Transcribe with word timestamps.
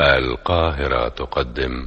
القاهرة 0.00 1.08
تقدم. 1.08 1.86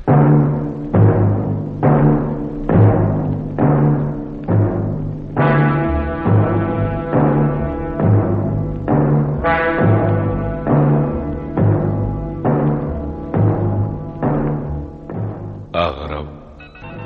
أغرب 15.75 16.27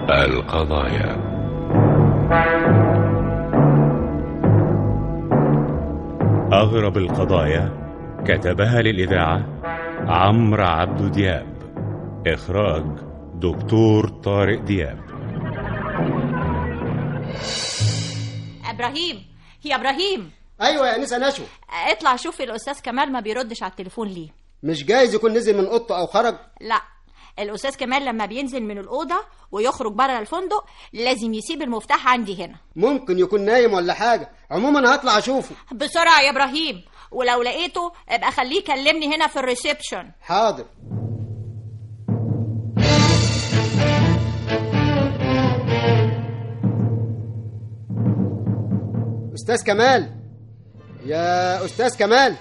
القضايا. 0.10 1.16
أغرب 6.54 6.98
القضايا 6.98 7.70
كتبها 8.26 8.82
للإذاعة 8.82 9.55
عمرو 10.08 10.64
عبد 10.64 11.12
دياب. 11.12 11.56
إخراج 12.28 12.86
دكتور 13.34 14.08
طارق 14.10 14.60
دياب. 14.62 15.00
إبراهيم 18.70 19.26
يا 19.66 19.76
إبراهيم. 19.76 20.32
أيوه 20.62 20.88
يا 20.88 20.96
انسه 20.96 21.18
نشوى 21.18 21.46
اطلع 21.92 22.16
شوف 22.16 22.42
الأستاذ 22.42 22.80
كمال 22.82 23.12
ما 23.12 23.20
بيردش 23.20 23.64
على 23.64 23.70
التليفون 23.72 24.08
ليه. 24.08 24.30
مش 24.64 24.86
جايز 24.86 25.16
يكون 25.16 25.34
نزل 25.34 25.58
من 25.58 25.66
أوضته 25.66 25.98
أو 25.98 26.06
خرج؟ 26.08 26.36
لا 26.62 26.82
الأستاذ 27.40 27.76
كمال 27.76 28.06
لما 28.06 28.26
بينزل 28.26 28.64
من 28.64 28.78
الأوضة 28.78 29.20
ويخرج 29.52 29.94
بره 29.94 30.20
الفندق 30.20 30.66
لازم 30.94 31.34
يسيب 31.34 31.62
المفتاح 31.62 32.08
عندي 32.08 32.46
هنا. 32.46 32.56
ممكن 32.76 33.20
يكون 33.20 33.42
نايم 33.46 33.74
ولا 33.74 33.94
حاجة. 33.94 34.30
عموما 34.52 34.96
هطلع 34.96 35.18
أشوفه. 35.18 35.56
بسرعة 35.74 36.22
يا 36.22 36.30
إبراهيم. 36.30 36.84
ولو 37.16 37.42
لقيته 37.42 37.92
ابقى 38.10 38.32
خليه 38.32 38.58
يكلمني 38.58 39.16
هنا 39.16 39.28
في 39.28 39.40
ال 39.40 39.46
reception. 39.46 40.12
حاضر. 40.22 40.66
أستاذ 49.34 49.64
كمال. 49.64 50.10
يا 51.06 51.66
أستاذ 51.66 51.98
كمال. 51.98 52.36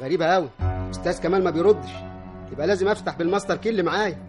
غريبة 0.00 0.26
قوي 0.26 0.48
أستاذ 0.90 1.22
كمال 1.22 1.44
ما 1.44 1.50
بيردش. 1.50 1.90
يبقى 2.52 2.66
لازم 2.66 2.88
أفتح 2.88 3.16
بال 3.16 3.26
master 3.26 3.56
key 3.56 3.68
اللي 3.68 3.82
معايا. 3.82 4.28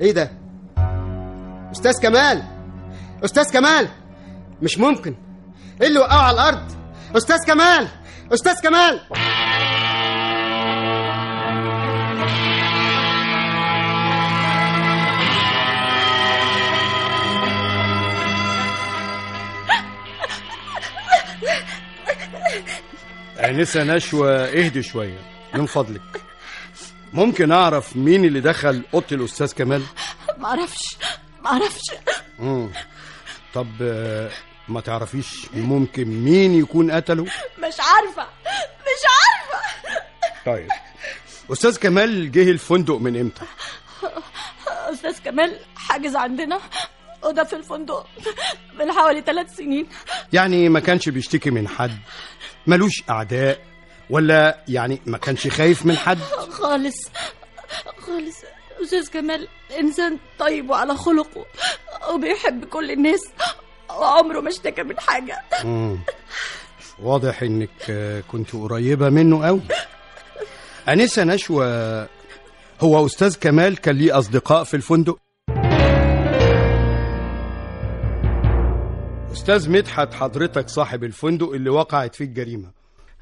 إيه 0.00 0.12
ده؟ 0.12 0.30
أستاذ 1.70 2.02
كمال. 2.02 2.42
أستاذ 3.24 3.52
كمال. 3.52 3.88
مش 4.62 4.78
ممكن. 4.78 5.14
إيه 5.80 5.88
اللي 5.88 5.98
وقعه 5.98 6.22
على 6.22 6.34
الأرض. 6.34 6.72
أستاذ 7.16 7.36
كمال 7.46 7.88
أستاذ 8.32 8.54
كمال. 8.62 9.00
انسه 23.40 23.82
نشوى 23.84 24.30
اهدي 24.32 24.82
شوية 24.82 25.18
من 25.54 25.66
فضلك. 25.66 26.02
ممكن 27.12 27.52
أعرف 27.52 27.96
مين 27.96 28.24
اللي 28.24 28.40
دخل 28.40 28.82
أوضة 28.94 29.06
الأستاذ 29.12 29.52
كمال؟ 29.52 29.82
معرفش 30.38 30.96
معرفش 31.44 31.82
مم. 32.38 32.70
طب 33.54 33.68
آه، 33.82 34.30
ما 34.68 34.80
تعرفيش 34.80 35.46
ممكن 35.54 36.04
مين 36.04 36.54
يكون 36.54 36.90
قتله؟ 36.90 37.24
مش 37.58 37.76
عارفة 37.80 38.26
مش 38.80 39.02
عارفة. 39.14 39.66
طيب. 40.46 40.68
أستاذ 41.52 41.78
كمال 41.78 42.32
جه 42.32 42.50
الفندق 42.50 42.94
من 42.96 43.20
إمتى؟ 43.20 43.42
أستاذ 44.66 45.18
كمال 45.24 45.60
حاجز 45.76 46.16
عندنا. 46.16 46.60
أوضة 47.24 47.44
في 47.44 47.56
الفندق 47.56 48.06
من 48.78 48.92
حوالي 48.92 49.20
ثلاث 49.20 49.56
سنين. 49.56 49.86
يعني 50.32 50.68
ما 50.68 50.80
كانش 50.80 51.08
بيشتكي 51.08 51.50
من 51.50 51.68
حد؟ 51.68 51.98
ملوش 52.66 53.02
أعداء؟ 53.10 53.60
ولا 54.10 54.64
يعني 54.68 55.00
ما 55.06 55.18
كانش 55.18 55.48
خايف 55.48 55.86
من 55.86 55.96
حد؟ 55.96 56.18
خالص 56.50 56.96
خالص. 57.98 58.36
أستاذ 58.82 59.10
كمال 59.10 59.48
إنسان 59.78 60.18
طيب 60.38 60.70
وعلى 60.70 60.96
خلقه 60.96 61.46
وبيحب 62.10 62.64
كل 62.64 62.90
الناس. 62.90 63.20
وعمره 64.00 64.40
ما 64.40 64.48
اشتكى 64.48 64.82
من 64.82 65.00
حاجة. 65.00 65.40
مم. 65.64 65.98
واضح 66.98 67.42
إنك 67.42 67.92
كنت 68.28 68.52
قريبة 68.52 69.08
منه 69.10 69.46
قوي 69.46 69.60
أنسة 70.88 71.24
نشوى 71.24 71.66
هو 72.80 73.06
أستاذ 73.06 73.36
كمال 73.40 73.76
كان 73.80 73.96
ليه 73.96 74.18
أصدقاء 74.18 74.64
في 74.64 74.74
الفندق؟ 74.74 75.18
أستاذ 79.32 79.70
مدحت 79.70 80.14
حضرتك 80.14 80.68
صاحب 80.68 81.04
الفندق 81.04 81.50
اللي 81.52 81.70
وقعت 81.70 82.14
فيه 82.14 82.24
الجريمة. 82.24 82.70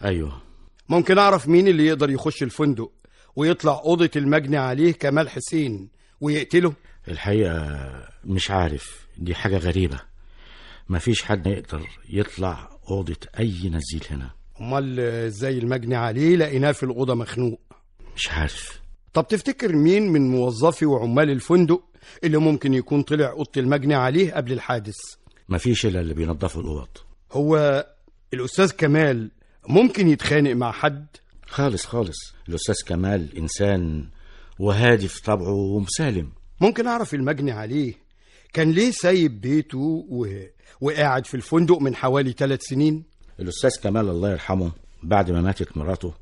أيوه. 0.04 0.42
ممكن 0.88 1.18
أعرف 1.18 1.48
مين 1.48 1.68
اللي 1.68 1.86
يقدر 1.86 2.10
يخش 2.10 2.42
الفندق 2.42 2.90
ويطلع 3.36 3.80
أوضة 3.84 4.10
المجني 4.16 4.56
عليه 4.56 4.92
كمال 4.92 5.30
حسين 5.30 5.88
ويقتله؟ 6.20 6.72
الحقيقة 7.08 7.80
مش 8.24 8.50
عارف. 8.50 9.06
دي 9.18 9.34
حاجة 9.34 9.56
غريبة. 9.58 10.00
مفيش 10.88 11.22
حد 11.22 11.46
يقدر 11.46 11.88
يطلع 12.08 12.70
أوضة 12.90 13.16
أي 13.38 13.68
نزيل 13.68 14.04
هنا. 14.10 14.30
أمال 14.60 15.00
إزاي 15.00 15.58
المجني 15.58 15.94
عليه 15.94 16.36
لقيناه 16.36 16.72
في 16.72 16.82
الأوضة 16.82 17.14
مخنوق. 17.14 17.60
مش 18.16 18.28
عارف. 18.30 18.80
طب 19.12 19.26
تفتكر 19.28 19.76
مين 19.76 20.12
من 20.12 20.30
موظفي 20.30 20.86
وعمال 20.86 21.30
الفندق 21.30 21.82
اللي 22.24 22.38
ممكن 22.38 22.74
يكون 22.74 23.02
طلع 23.02 23.30
أوضة 23.30 23.50
المجني 23.56 23.94
عليه 23.94 24.32
قبل 24.34 24.52
الحادث؟ 24.52 24.96
مفيش 25.48 25.86
إلا 25.86 26.00
اللي 26.00 26.14
بينظفوا 26.14 26.62
الأوض. 26.62 26.88
هو 27.32 27.86
الأستاذ 28.34 28.70
كمال 28.72 29.30
ممكن 29.68 30.08
يتخانق 30.08 30.52
مع 30.52 30.72
حد؟ 30.72 31.06
خالص 31.46 31.86
خالص. 31.86 32.34
الأستاذ 32.48 32.74
كمال 32.86 33.36
إنسان 33.38 34.08
وهادي 34.58 35.08
في 35.08 35.22
طبعه 35.22 35.52
ومسالم. 35.52 36.32
ممكن 36.60 36.86
أعرف 36.86 37.14
المجني 37.14 37.50
عليه 37.52 37.94
كان 38.52 38.70
ليه 38.70 38.90
سايب 38.90 39.40
بيته 39.40 40.06
و... 40.08 40.26
وقاعد 40.80 41.26
في 41.26 41.34
الفندق 41.34 41.78
من 41.78 41.94
حوالي 41.94 42.32
ثلاث 42.32 42.60
سنين. 42.62 43.04
الأستاذ 43.40 43.70
كمال 43.82 44.08
الله 44.08 44.30
يرحمه 44.30 44.72
بعد 45.02 45.30
ما 45.30 45.40
ماتت 45.40 45.76
مراته 45.76 46.14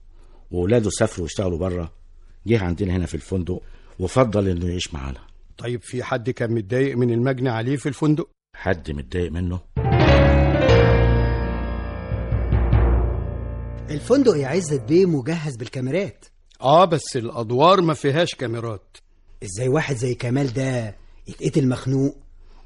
وأولاده 0.51 0.91
سافروا 0.91 1.25
واشتغلوا 1.25 1.59
بره 1.59 1.93
جه 2.47 2.65
عندنا 2.65 2.97
هنا 2.97 3.07
في 3.07 3.15
الفندق 3.15 3.63
وفضل 3.99 4.49
إنه 4.49 4.67
يعيش 4.69 4.95
معانا. 4.95 5.21
طيب 5.59 5.83
في 5.83 6.03
حد 6.03 6.31
كان 6.31 6.53
متضايق 6.55 6.97
من 6.97 7.11
المجني 7.11 7.49
عليه 7.49 7.77
في 7.77 7.89
الفندق؟ 7.89 8.29
حد 8.57 8.91
متضايق 8.91 9.33
منه؟ 9.33 9.61
الفندق 13.91 14.37
يا 14.37 14.49
عزت 14.49 14.81
بيه 14.83 15.07
مجهز 15.07 15.57
بالكاميرات. 15.57 16.25
آه 16.63 16.85
بس 16.85 17.17
الأدوار 17.17 17.81
ما 17.81 17.95
فيهاش 17.95 18.35
كاميرات. 18.35 18.97
إزاي 19.43 19.69
واحد 19.69 19.97
زي 19.97 20.15
كمال 20.15 20.53
ده 20.53 20.97
يتقتل 21.29 21.69
مخنوق 21.69 22.17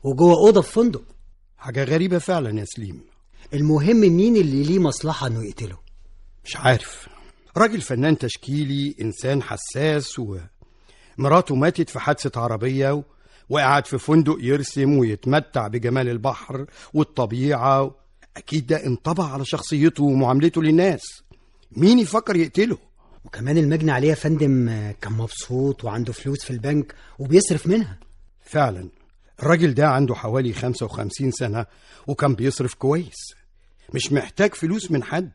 وجوه 0.04 0.32
أوضة 0.46 0.60
في 0.60 0.72
فندق؟ 0.72 1.02
حاجة 1.64 1.84
غريبة 1.84 2.18
فعلا 2.18 2.60
يا 2.60 2.64
سليم. 2.64 3.04
المهم 3.54 4.00
مين 4.00 4.36
اللي 4.36 4.62
ليه 4.62 4.78
مصلحة 4.78 5.26
إنه 5.26 5.44
يقتله؟ 5.44 5.78
مش 6.44 6.56
عارف. 6.56 7.08
راجل 7.56 7.80
فنان 7.80 8.18
تشكيلي 8.18 8.94
إنسان 9.00 9.42
حساس 9.42 10.18
ومراته 11.18 11.54
ماتت 11.54 11.90
في 11.90 11.98
حادثة 11.98 12.40
عربية 12.40 12.92
و... 12.94 13.02
وقعد 13.48 13.86
في 13.86 13.98
فندق 13.98 14.36
يرسم 14.40 14.98
ويتمتع 14.98 15.66
بجمال 15.68 16.08
البحر 16.08 16.66
والطبيعة 16.94 17.94
أكيد 18.36 18.66
ده 18.66 18.86
انطبع 18.86 19.32
على 19.32 19.44
شخصيته 19.44 20.04
ومعاملته 20.04 20.62
للناس. 20.62 21.02
مين 21.72 21.98
يفكر 21.98 22.36
يقتله؟ 22.36 22.78
وكمان 23.24 23.58
المجني 23.58 23.90
عليه 23.90 24.08
يا 24.08 24.14
فندم 24.14 24.66
كان 25.00 25.12
مبسوط 25.12 25.84
وعنده 25.84 26.12
فلوس 26.12 26.44
في 26.44 26.50
البنك 26.50 26.94
وبيصرف 27.18 27.66
منها. 27.66 27.98
فعلا. 28.44 28.88
الراجل 29.42 29.74
ده 29.74 29.88
عنده 29.88 30.14
حوالي 30.14 30.52
55 30.52 31.30
سنة 31.30 31.66
وكان 32.06 32.34
بيصرف 32.34 32.74
كويس. 32.74 33.34
مش 33.94 34.12
محتاج 34.12 34.54
فلوس 34.54 34.90
من 34.90 35.02
حد. 35.02 35.30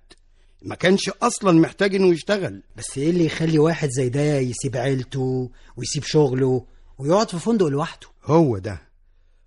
ما 0.62 0.76
كانش 0.76 1.10
أصلا 1.10 1.52
محتاج 1.60 1.96
إنه 1.96 2.08
يشتغل. 2.14 2.64
بس 2.78 2.98
إيه 2.98 3.10
اللي 3.10 3.26
يخلي 3.26 3.60
واحد 3.60 3.90
زي 3.90 4.10
ده 4.10 4.22
يسيب 4.40 4.78
عيلته 4.78 5.52
ويسيب 5.78 6.04
شغله 6.04 6.66
ويقعد 6.98 7.30
في 7.30 7.40
فندق 7.40 7.66
لوحده؟ 7.66 8.08
هو 8.26 8.58
ده. 8.58 8.82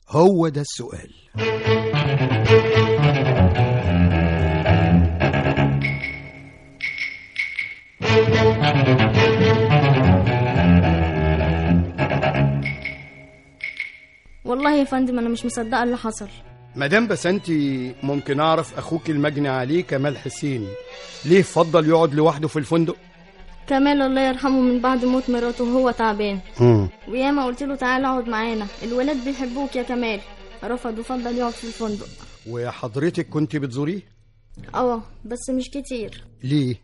هو 0.09 0.49
ده 0.49 0.61
السؤال. 0.61 1.11
يا 14.83 14.87
فندم 14.87 15.19
أنا 15.19 15.29
مش 15.29 15.45
مصدقة 15.47 15.83
اللي 15.83 15.97
حصل. 15.97 16.29
مدام 16.77 17.09
بسنتي 17.09 17.95
ممكن 18.03 18.41
أعرف 18.41 18.79
أخوك 18.79 19.11
المجني 19.11 19.49
عليه 19.49 19.83
كمال 19.85 20.19
حسين. 20.19 20.69
ليه 21.25 21.43
فضل 21.43 21.89
يقعد 21.89 22.15
لوحده 22.15 22.49
في 22.49 22.59
الفندق؟ 22.59 22.97
كمال 23.67 24.03
الله 24.03 24.21
يرحمه 24.29 24.61
من 24.61 24.81
بعد 24.81 25.05
موت 25.05 25.31
مراته 25.31 25.65
وهو 25.65 25.91
تعبان. 25.91 26.39
وياما 27.09 27.47
قلت 27.47 27.63
له 27.63 27.75
تعالى 27.75 28.07
اقعد 28.07 28.29
معانا. 28.29 28.67
الولاد 28.83 29.25
بيحبوك 29.25 29.77
يا 29.77 29.83
كمال. 29.83 30.21
رفض 30.65 30.99
وفضل 30.99 31.37
يقعد 31.39 31.53
في 31.53 31.65
الفندق. 31.65 32.09
وحضرتك 32.49 33.29
كنت 33.29 33.57
بتزوريه؟ 33.57 34.01
آه 34.75 35.03
بس 35.25 35.51
مش 35.51 35.71
كتير. 35.71 36.25
ليه؟ 36.45 36.75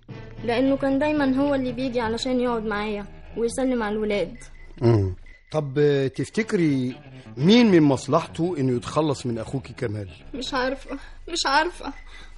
لأنه 0.45 0.77
كان 0.77 0.99
دايما 0.99 1.37
هو 1.37 1.55
اللي 1.55 1.73
بيجي 1.73 2.01
علشان 2.01 2.41
يقعد 2.41 2.65
معايا 2.65 3.07
ويسلم 3.37 3.83
على 3.83 3.95
الولاد. 3.95 4.37
مم. 4.81 5.15
طب 5.53 5.75
تفتكري 6.17 6.95
مين 7.39 7.71
من 7.71 7.83
مصلحته 7.83 8.55
إنه 8.59 8.77
يتخلص 8.77 9.27
من 9.27 9.39
اخوكي 9.39 9.73
كمال؟ 9.73 10.09
مش 10.35 10.55
عارفة 10.55 10.99
مش 11.29 11.47
عارفة. 11.47 11.93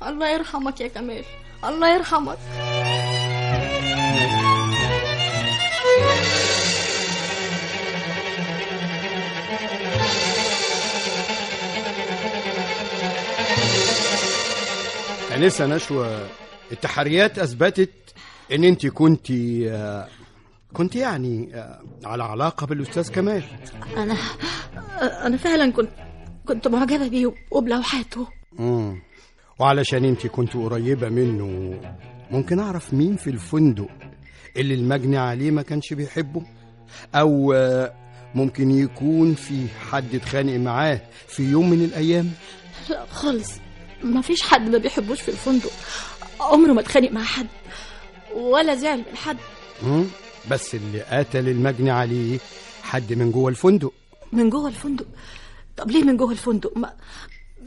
الله 0.07 0.29
يرحمك 0.35 0.81
يا 0.81 0.89
كمال. 0.89 1.25
الله 1.65 1.95
يرحمك. 1.95 2.39
انسه 15.37 15.67
نشوى 15.67 16.19
التحريات 16.73 17.39
أثبتت 17.39 17.91
إن 18.53 18.65
أنت 18.65 18.87
كنت 18.87 19.31
آه، 19.31 20.09
كنت 20.73 20.97
يعني 20.97 21.51
آه، 21.55 21.81
على 22.05 22.25
علاقة 22.25 22.67
بالأستاذ 22.67 23.11
كمال؟ 23.11 23.43
أنا 23.97 24.17
أنا 25.01 25.37
فعلا 25.37 25.73
كنت 25.73 25.91
كنت 26.47 26.69
معجبة 26.69 27.09
بيه 27.09 27.35
وبلوحاته. 27.51 28.27
مم. 28.59 29.03
وعلشان 29.59 30.05
انت 30.05 30.27
كنت 30.27 30.55
قريبة 30.57 31.09
منه 31.09 31.81
ممكن 32.31 32.59
أعرف 32.59 32.95
مين 32.95 33.17
في 33.17 33.31
الفندق 33.31 33.89
اللي 34.57 34.75
المجني 34.75 35.19
عليه 35.19 35.51
ما 35.51 35.63
كانش 35.63 35.93
بيحبه؟ 35.93 36.43
أو 37.15 37.55
ممكن 38.35 38.71
يكون 38.71 39.35
في 39.35 39.67
حد 39.91 40.15
اتخانق 40.15 40.57
معاه 40.57 41.01
في 41.29 41.43
يوم 41.43 41.71
من 41.71 41.85
الأيام؟ 41.85 42.31
لا 42.91 43.07
خالص. 43.07 43.53
ما 44.05 44.21
فيش 44.21 44.43
حد 44.43 44.69
ما 44.69 44.79
بيحبوش 44.79 45.21
في 45.21 45.29
الفندق. 45.29 45.71
عمره 46.41 46.73
ما 46.73 46.81
اتخانق 46.81 47.13
مع 47.13 47.23
حد 47.23 47.47
ولا 48.37 48.75
زعل 48.75 48.99
من 48.99 49.17
حد. 49.17 49.37
مم. 49.83 50.05
بس 50.51 50.75
اللي 50.75 51.01
قتل 51.03 51.49
المجني 51.49 51.91
عليه 51.91 52.39
حد 52.83 53.13
من 53.13 53.31
جوه 53.31 53.51
الفندق. 53.51 53.93
من 54.33 54.51
جوه 54.51 54.69
الفندق. 54.69 55.07
طب 55.77 55.91
ليه 55.91 56.03
من 56.05 56.17
جوه 56.17 56.31
الفندق؟ 56.33 56.77
ما 56.77 56.93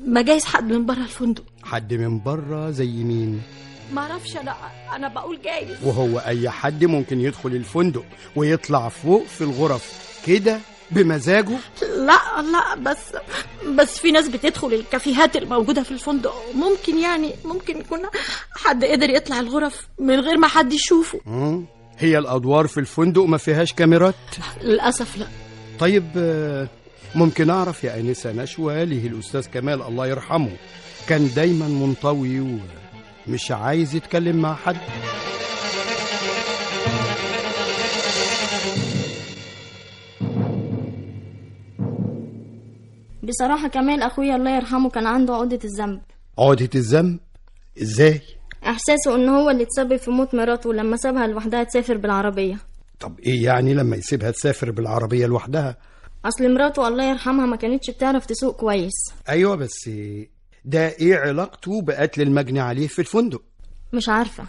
ما 0.05 0.21
جايز 0.21 0.45
حد 0.45 0.71
من 0.71 0.85
بره 0.85 0.97
الفندق. 0.97 1.43
حد 1.63 1.93
من 1.93 2.19
بره 2.19 2.71
زي 2.71 3.03
مين؟ 3.03 3.41
ما 3.93 4.01
أعرفش 4.01 4.37
أنا 4.37 4.55
أنا 4.95 5.07
بقول 5.07 5.39
جايز. 5.41 5.83
وهو 5.83 6.19
أي 6.19 6.49
حد 6.49 6.85
ممكن 6.85 7.21
يدخل 7.21 7.49
الفندق 7.49 8.05
ويطلع 8.35 8.89
فوق 8.89 9.25
في 9.25 9.41
الغرف 9.43 10.19
كده 10.27 10.59
بمزاجه؟ 10.91 11.57
لا 11.81 12.41
لا 12.41 12.75
بس 12.75 12.97
بس 13.75 13.97
في 13.97 14.11
ناس 14.11 14.27
بتدخل 14.27 14.73
الكافيهات 14.73 15.35
الموجودة 15.35 15.83
في 15.83 15.91
الفندق. 15.91 16.35
ممكن 16.55 16.97
يعني 16.97 17.33
ممكن 17.45 17.77
يكون 17.77 17.99
حد 18.55 18.85
قدر 18.85 19.09
يطلع 19.09 19.39
الغرف 19.39 19.87
من 19.99 20.19
غير 20.19 20.37
ما 20.37 20.47
حد 20.47 20.73
يشوفه. 20.73 21.19
هي 21.97 22.17
الأدوار 22.17 22.67
في 22.67 22.79
الفندق 22.79 23.23
ما 23.23 23.37
فيهاش 23.37 23.73
كاميرات؟ 23.73 24.15
للأسف 24.61 25.17
لا. 25.17 25.27
طيب 25.83 26.03
آه، 26.17 26.67
ممكن 27.15 27.49
أعرف 27.49 27.83
يا 27.83 27.99
أنسة 27.99 28.31
نشوى 28.31 28.85
ليه 28.85 29.07
الأستاذ 29.07 29.47
كمال 29.47 29.81
الله 29.81 30.07
يرحمه 30.07 30.49
كان 31.09 31.29
دايما 31.35 31.67
منطوي 31.67 32.59
ومش 33.27 33.51
عايز 33.51 33.95
يتكلم 33.95 34.35
مع 34.35 34.55
حد؟ 34.55 34.77
بصراحة 43.23 43.67
كمال 43.67 44.01
أخويا 44.01 44.35
الله 44.35 44.55
يرحمه 44.55 44.89
كان 44.89 45.07
عنده 45.07 45.33
عقدة 45.33 45.59
الذنب. 45.63 46.01
عقدة 46.39 46.69
الذنب؟ 46.75 47.19
إزاي؟ 47.81 48.21
إحساسه 48.63 49.15
إن 49.15 49.29
هو 49.29 49.49
اللي 49.49 49.65
تسبب 49.65 49.95
في 49.95 50.11
موت 50.11 50.35
مراته 50.35 50.73
لما 50.73 50.97
سابها 50.97 51.27
لوحدها 51.27 51.63
تسافر 51.63 51.97
بالعربية. 51.97 52.72
طب 53.03 53.19
إيه 53.19 53.43
يعني 53.43 53.73
لما 53.73 53.95
يسيبها 53.95 54.31
تسافر 54.31 54.71
بالعربية 54.71 55.25
لوحدها؟ 55.25 55.77
أصل 56.25 56.53
مراته 56.53 56.87
الله 56.87 57.09
يرحمها 57.09 57.45
ما 57.45 57.55
كانتش 57.55 57.89
بتعرف 57.89 58.25
تسوق 58.25 58.55
كويس. 58.55 58.93
أيوه 59.29 59.55
بس 59.55 59.89
ده 60.65 60.87
إيه 60.87 61.15
علاقته 61.15 61.81
بقتل 61.81 62.21
المجني 62.21 62.59
عليه 62.59 62.87
في 62.87 62.99
الفندق؟ 62.99 63.41
مش 63.93 64.09
عارفة. 64.09 64.43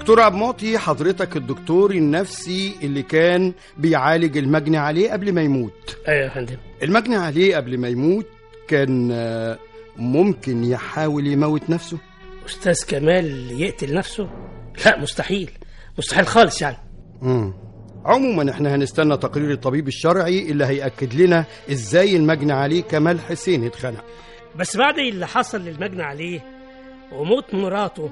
دكتور 0.00 0.20
عبد 0.20 0.34
المعطي 0.34 0.78
حضرتك 0.78 1.36
الدكتور 1.36 1.90
النفسي 1.90 2.74
اللي 2.82 3.02
كان 3.02 3.52
بيعالج 3.78 4.38
المجني 4.38 4.76
عليه 4.76 5.12
قبل 5.12 5.32
ما 5.32 5.42
يموت. 5.42 5.96
أيوه 6.08 6.24
يا 6.24 6.28
فندم. 6.28 6.56
المجني 6.82 7.16
عليه 7.16 7.56
قبل 7.56 7.78
ما 7.78 7.88
يموت 7.88 8.26
كان 8.68 9.10
آه، 9.12 9.58
ممكن 9.96 10.64
يحاول 10.64 11.26
يموت 11.26 11.70
نفسه؟ 11.70 11.98
أستاذ 12.46 12.86
كمال 12.88 13.60
يقتل 13.62 13.94
نفسه؟ 13.94 14.30
لا 14.86 14.98
مستحيل. 14.98 15.50
مستحيل 15.98 16.26
خالص 16.26 16.62
يعني. 16.62 16.76
مم. 17.22 17.54
عموما 18.04 18.50
إحنا 18.50 18.74
هنستنى 18.74 19.16
تقرير 19.16 19.50
الطبيب 19.52 19.88
الشرعي 19.88 20.50
اللي 20.50 20.64
هيأكد 20.66 21.14
لنا 21.14 21.44
إزاي 21.70 22.16
المجني 22.16 22.52
عليه 22.52 22.82
كمال 22.82 23.20
حسين 23.20 23.64
اتخنق. 23.64 24.04
بس 24.56 24.76
بعد 24.76 24.98
اللي 24.98 25.26
حصل 25.26 25.60
للمجني 25.60 26.02
عليه 26.02 26.40
وموت 27.12 27.54
مراته 27.54 28.10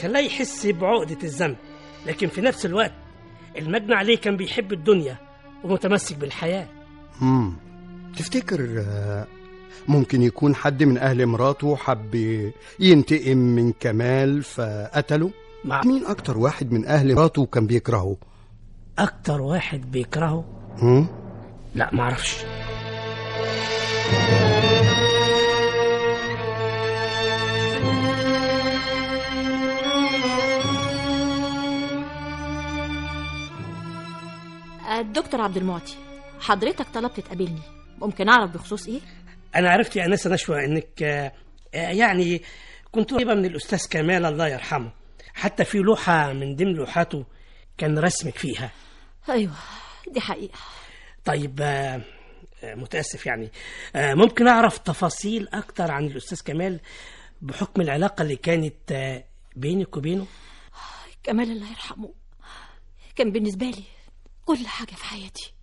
خلاه 0.00 0.20
يحس 0.20 0.66
بعقدة 0.66 1.18
الذنب. 1.22 1.56
لكن 2.06 2.28
في 2.28 2.40
نفس 2.40 2.66
الوقت 2.66 2.92
المجني 3.58 3.94
عليه 3.94 4.16
كان 4.16 4.36
بيحب 4.36 4.72
الدنيا 4.72 5.16
ومتمسك 5.64 6.16
بالحياة. 6.16 6.66
مم. 7.20 7.52
تفتكر 8.18 8.84
آه، 8.88 9.26
ممكن 9.88 10.22
يكون 10.22 10.54
حد 10.54 10.82
من 10.82 10.98
أهل 10.98 11.26
مراته 11.26 11.76
حب 11.76 12.14
ينتقم 12.80 13.38
من 13.38 13.72
كمال 13.80 14.42
فقتله؟ 14.42 15.30
مع 15.64 15.80
مين 15.84 16.06
أكتر 16.06 16.38
واحد 16.38 16.72
من 16.72 16.86
أهل 16.86 17.14
مراته 17.14 17.46
كان 17.46 17.66
بيكرهه؟ 17.66 18.16
أكتر 18.98 19.40
واحد 19.40 19.90
بيكرهه؟ 19.90 20.44
مم؟ 20.82 21.06
لا 21.74 21.90
معرفش 21.92 22.36
الدكتور 35.00 35.40
عبد 35.40 35.56
المعطي 35.56 35.94
حضرتك 36.40 36.86
طلبت 36.94 37.20
تقابلني. 37.20 37.62
ممكن 37.98 38.28
أعرف 38.28 38.50
بخصوص 38.50 38.86
إيه؟ 38.86 39.00
أنا 39.56 39.70
عرفت 39.70 39.96
يا 39.96 40.04
أنسة 40.06 40.30
نشوى 40.30 40.64
إنك 40.64 41.02
آه، 41.02 41.32
آه، 41.74 41.90
يعني 41.90 42.42
كنت 42.92 43.14
قريبة 43.14 43.34
من 43.34 43.44
الأستاذ 43.44 43.88
كمال 43.90 44.24
الله 44.26 44.48
يرحمه. 44.48 44.92
حتى 45.34 45.64
في 45.64 45.78
لوحة 45.78 46.32
من 46.32 46.56
ضمن 46.56 46.72
لوحاته 46.74 47.24
كان 47.78 47.98
رسمك 47.98 48.38
فيها. 48.38 48.70
أيوه 49.28 49.52
دي 50.12 50.20
حقيقة. 50.20 50.58
طيب 51.24 51.60
آه، 51.62 52.00
آه، 52.64 52.74
متأسف 52.74 53.26
يعني. 53.26 53.50
آه، 53.96 54.14
ممكن 54.14 54.48
أعرف 54.48 54.78
تفاصيل 54.78 55.48
أكتر 55.52 55.90
عن 55.90 56.06
الأستاذ 56.06 56.40
كمال 56.44 56.80
بحكم 57.42 57.80
العلاقة 57.80 58.22
اللي 58.22 58.36
كانت 58.36 58.92
آه، 58.92 59.24
بينك 59.56 59.96
وبينه؟ 59.96 60.26
كمال 61.22 61.50
الله 61.50 61.70
يرحمه. 61.70 62.14
كان 63.16 63.32
بالنسبة 63.32 63.66
لي 63.66 63.82
كل 64.44 64.66
حاجة 64.66 64.94
في 64.94 65.04
حياتي. 65.04 65.54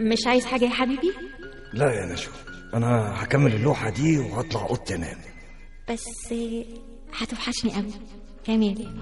مش 0.00 0.26
عايز 0.26 0.46
حاجة 0.46 0.64
يا 0.64 0.70
حبيبي؟ 0.70 1.12
لا 1.72 1.92
يا 1.94 2.06
نشوى 2.06 2.34
أنا 2.74 3.22
هكمل 3.22 3.54
اللوحة 3.54 3.90
دي 3.90 4.18
وهطلع 4.18 4.62
أوضتي 4.62 4.94
أنام. 4.94 5.18
بس 5.90 6.32
هتوحشني 7.18 7.72
قوي 7.74 7.92
كمال 8.46 8.98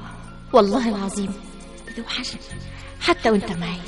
والله 0.53 0.89
العظيم 0.89 1.33
بتوحشني 1.89 2.41
حتى 3.01 3.31
وأنت 3.31 3.53
معايا. 3.53 3.83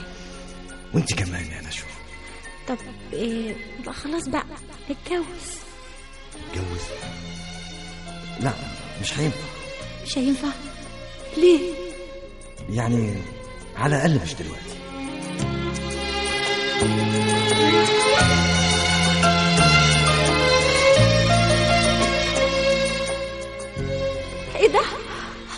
وأنت 0.95 1.15
كمان 1.15 1.45
يا 1.47 1.61
نشوى 1.69 1.89
طب 2.69 2.77
إيه 3.13 3.57
بقى 3.85 3.95
خلاص 3.95 4.29
بقى 4.29 4.45
نتجوز 4.91 5.59
اتجوز؟ 6.51 6.81
لا 8.41 8.53
مش 9.01 9.19
هينفع. 9.19 9.49
مش 10.07 10.19
هينفع؟ 10.19 10.49
ليه؟ 11.37 11.88
يعني 12.71 13.15
على 13.77 13.97
الأقل 13.97 14.21
مش 14.25 14.35
دلوقتي. 14.35 14.79
إيه 24.57 24.69
ده؟ 24.69 24.81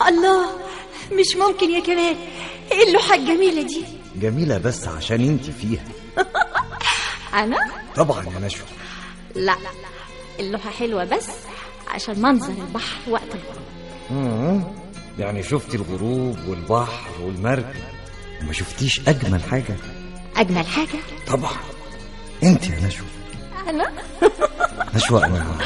الله 0.09 0.47
مش 1.13 1.37
ممكن 1.37 1.71
يا 1.71 1.81
كمال 1.81 2.17
إيه 2.73 2.89
اللوحة 2.89 3.15
الجميلة 3.15 3.63
دي؟ 3.63 3.85
جميلة 4.17 4.59
بس 4.59 4.89
عشان 4.89 5.21
أنت 5.29 5.51
فيها. 5.51 5.85
أنا؟ 7.45 7.59
طبعا 7.97 8.25
يا 8.25 8.39
نشوى. 8.47 8.67
لا 9.35 9.57
اللوحة 10.41 10.71
حلوة 10.71 11.05
بس 11.05 11.29
عشان 11.89 12.23
منظر 12.23 12.53
البحر 12.53 13.11
وقت 13.11 13.29
الغروب. 13.35 14.80
يعني 15.21 15.43
شفتي 15.43 15.77
الغروب 15.77 16.39
والبحر 16.49 17.23
والمركب 17.23 17.75
وما 18.43 18.53
شفتيش 18.53 19.09
أجمل 19.09 19.43
حاجة؟ 19.43 19.77
أجمل 20.37 20.67
حاجة؟ 20.67 20.99
طبعا. 21.27 21.53
أنت 22.43 22.71
يا 22.71 22.87
نشوى. 22.87 23.07
أنا؟ 23.69 23.93
نشوى 24.95 25.25
أنا 25.25 25.59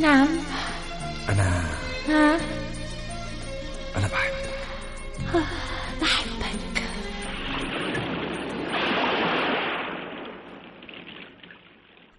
نعم. 0.00 0.28
أنا 1.28 1.64
ها؟ 2.08 2.36
أنا 3.96 4.08
بحبك. 4.08 5.44
بحبك. 6.00 6.82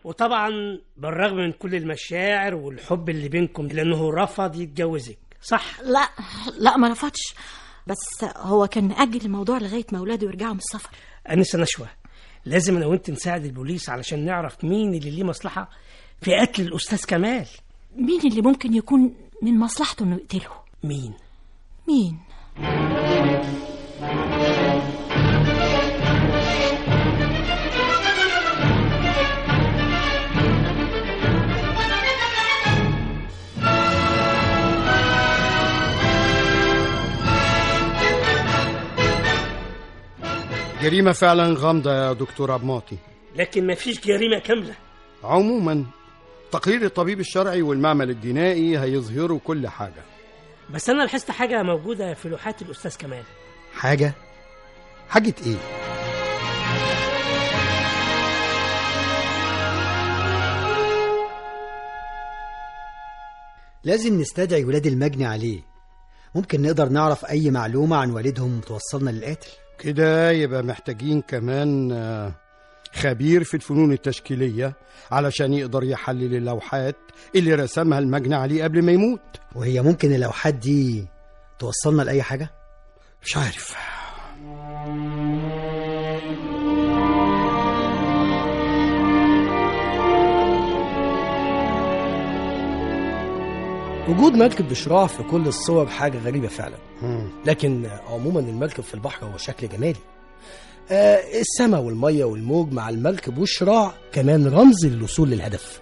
وطبعا 0.04 0.50
بالرغم 0.98 1.36
من 1.38 1.52
كل 1.52 1.76
المشاعر 1.76 2.56
والحب 2.56 3.10
اللي 3.10 3.30
بينكم 3.30 3.68
لأنه 3.68 4.12
رفض 4.14 4.56
يتجوزك. 4.56 5.29
صح؟ 5.42 5.80
لا 5.82 6.10
لا 6.58 6.78
ما 6.78 6.90
رفضش. 6.90 7.34
بس 7.88 8.26
هو 8.38 8.68
كان 8.68 8.88
مأجل 8.88 9.26
الموضوع 9.26 9.58
لغاية 9.58 9.86
ما 9.92 10.00
أولاده 10.00 10.28
يرجعوا 10.28 10.54
من 10.54 10.60
السفر. 10.60 10.90
انسه 11.32 11.60
نشوى 11.60 11.88
لازم 12.46 12.78
أنا 12.78 12.86
وأنت 12.86 13.10
نساعد 13.10 13.46
البوليس 13.46 13.90
علشان 13.90 14.26
نعرف 14.26 14.64
مين 14.64 14.94
اللي 14.94 15.10
ليه 15.12 15.24
مصلحة 15.24 15.70
في 16.22 16.36
قتل 16.36 16.62
الأستاذ 16.62 17.06
كمال. 17.06 17.48
مين 17.96 18.20
اللي 18.20 18.42
ممكن 18.42 18.74
يكون 18.74 19.14
من 19.42 19.60
مصلحته 19.60 20.04
إنه 20.04 20.16
يقتله؟ 20.16 20.52
مين؟ 20.84 21.14
مين؟ 21.88 22.20
جريمة 40.82 41.12
فعلا 41.12 41.56
غامضة 41.58 41.94
يا 41.94 42.14
دكتور 42.14 42.52
عبد 42.52 42.62
المعطي. 42.62 42.98
لكن 43.36 43.68
ما 43.68 43.76
فيش 43.76 44.02
جريمة 44.08 44.40
كاملة. 44.40 44.76
عموما 45.24 45.86
تقرير 46.52 46.86
الطبيب 46.86 47.20
الشرعي 47.20 47.62
والمعمل 47.62 48.10
الجنائي 48.10 48.80
هيظهروا 48.80 49.40
كل 49.44 49.68
حاجة. 49.68 50.04
بس 50.70 50.90
أنا 50.90 51.02
لاحظت 51.04 51.32
حاجة 51.32 51.64
موجودة 51.64 52.14
في 52.14 52.30
لوحات 52.30 52.62
الأستاذ 52.62 52.98
كمال. 52.98 53.24
حاجة؟ 53.74 54.14
حاجة 55.10 55.34
إيه؟ 55.46 55.56
لازم 63.84 64.22
نستدعي 64.22 64.64
ولاد 64.64 64.86
المجني 64.86 65.26
عليه. 65.26 65.62
ممكن 66.36 66.62
نقدر 66.62 66.90
نعرف 66.90 67.26
أي 67.26 67.52
معلومة 67.52 67.98
عن 67.98 68.12
والدهم 68.12 68.60
توصلنا 68.62 69.10
للقاتل؟ 69.10 69.50
كده 69.80 70.32
يبقى 70.32 70.64
محتاجين 70.64 71.22
كمان 71.22 71.92
آه، 71.92 72.32
خبير 72.94 73.44
في 73.44 73.54
الفنون 73.54 73.92
التشكيلية 73.92 74.74
علشان 75.12 75.54
يقدر 75.54 75.84
يحلل 75.84 76.36
اللوحات 76.36 76.96
اللي 77.36 77.54
رسمها 77.54 78.00
المجني 78.00 78.36
عليه 78.36 78.64
قبل 78.64 78.82
ما 78.86 78.92
يموت 78.92 79.22
وهي 79.56 79.82
ممكن 79.82 80.14
اللوحات 80.16 80.54
دي 80.54 81.08
توصلنا 81.60 82.02
لأي 82.02 82.22
حاجة؟ 82.24 82.50
مش 83.24 83.38
عارف 83.38 83.76
وجود 94.10 94.34
مركب 94.34 94.70
بشراع 94.70 95.08
في 95.08 95.24
كل 95.24 95.48
الصور 95.48 95.88
حاجة 95.88 96.18
غريبة 96.18 96.48
فعلا. 96.48 96.78
لكن 97.46 97.90
عموما 98.10 98.40
المركب 98.40 98.84
في 98.84 98.94
البحر 98.94 99.26
هو 99.26 99.38
شكل 99.38 99.68
جمالي. 99.70 99.96
آه 100.92 101.20
السماء 101.42 101.82
والمية 101.82 102.24
والموج 102.26 102.72
مع 102.74 102.90
المركب 102.90 103.38
والشراع 103.38 103.94
كمان 104.12 104.48
رمز 104.48 104.86
للوصول 104.86 105.30
للهدف. 105.30 105.82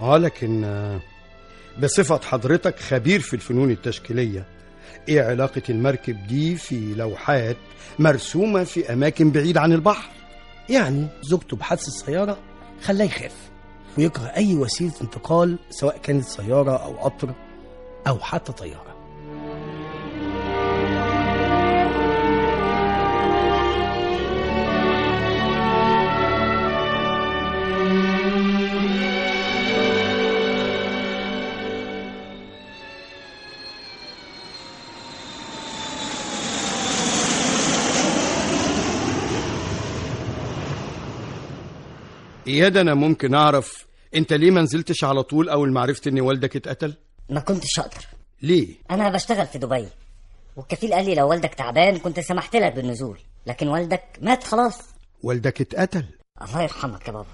آه 0.00 0.16
لكن 0.18 0.64
آه، 0.64 1.00
بصفة 1.82 2.20
حضرتك 2.24 2.78
خبير 2.80 3.20
في 3.20 3.34
الفنون 3.34 3.70
التشكيلية 3.70 4.46
إيه 5.08 5.22
علاقة 5.22 5.62
المركب 5.68 6.26
دي 6.26 6.56
في 6.56 6.94
لوحات 6.94 7.56
مرسومة 7.98 8.64
في 8.64 8.92
أماكن 8.92 9.30
بعيدة 9.30 9.60
عن 9.60 9.72
البحر؟ 9.72 10.08
يعني 10.68 11.06
زوجته 11.22 11.56
بحادث 11.56 11.88
السيارة 11.88 12.38
خلاه 12.82 13.04
يخاف 13.04 13.34
ويكره 13.98 14.22
أي 14.36 14.54
وسيلة 14.54 14.92
انتقال 15.02 15.58
سواء 15.70 15.98
كانت 15.98 16.24
سيارة 16.24 16.76
أو 16.76 16.92
قطر. 16.96 17.32
أو 18.08 18.18
حتى 18.18 18.52
طيارة. 18.52 18.98
اياد 42.46 42.76
أنا 42.76 42.94
ممكن 42.94 43.34
أعرف 43.34 43.86
أنت 44.14 44.32
ليه 44.32 44.50
ما 44.50 44.62
نزلتش 44.62 45.04
على 45.04 45.22
طول 45.22 45.48
أول 45.48 45.72
ما 45.72 45.80
عرفت 45.80 46.06
إن 46.06 46.20
والدك 46.20 46.56
اتقتل؟ 46.56 46.94
ما 47.30 47.40
كنتش 47.40 47.78
أقدر 47.78 48.06
ليه؟ 48.42 48.74
أنا 48.90 49.10
بشتغل 49.10 49.46
في 49.46 49.58
دبي. 49.58 49.88
والكفيل 50.56 50.94
قال 50.94 51.04
لي 51.04 51.14
لو 51.14 51.28
والدك 51.28 51.54
تعبان 51.54 51.98
كنت 51.98 52.20
سمحت 52.20 52.56
لك 52.56 52.72
بالنزول. 52.72 53.18
لكن 53.46 53.68
والدك 53.68 54.04
مات 54.22 54.44
خلاص. 54.44 54.78
والدك 55.22 55.60
اتقتل؟ 55.60 56.04
الله 56.42 56.62
يرحمك 56.62 57.08
يا 57.08 57.12
بابا. 57.12 57.28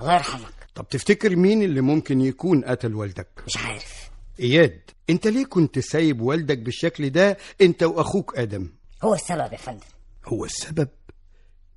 الله 0.00 0.14
يرحمك. 0.14 0.54
طب 0.74 0.88
تفتكر 0.88 1.36
مين 1.36 1.62
اللي 1.62 1.80
ممكن 1.80 2.20
يكون 2.20 2.64
قتل 2.64 2.94
والدك؟ 2.94 3.28
مش 3.46 3.56
عارف. 3.56 4.10
إياد 4.40 4.80
أنت 5.10 5.26
ليه 5.26 5.44
كنت 5.44 5.78
سايب 5.78 6.20
والدك 6.20 6.58
بالشكل 6.58 7.10
ده؟ 7.10 7.36
أنت 7.60 7.82
وأخوك 7.82 8.38
آدم. 8.38 8.72
هو 9.04 9.14
السبب 9.14 9.52
يا 9.52 9.56
فندم. 9.58 9.86
هو 10.26 10.44
السبب؟ 10.44 10.88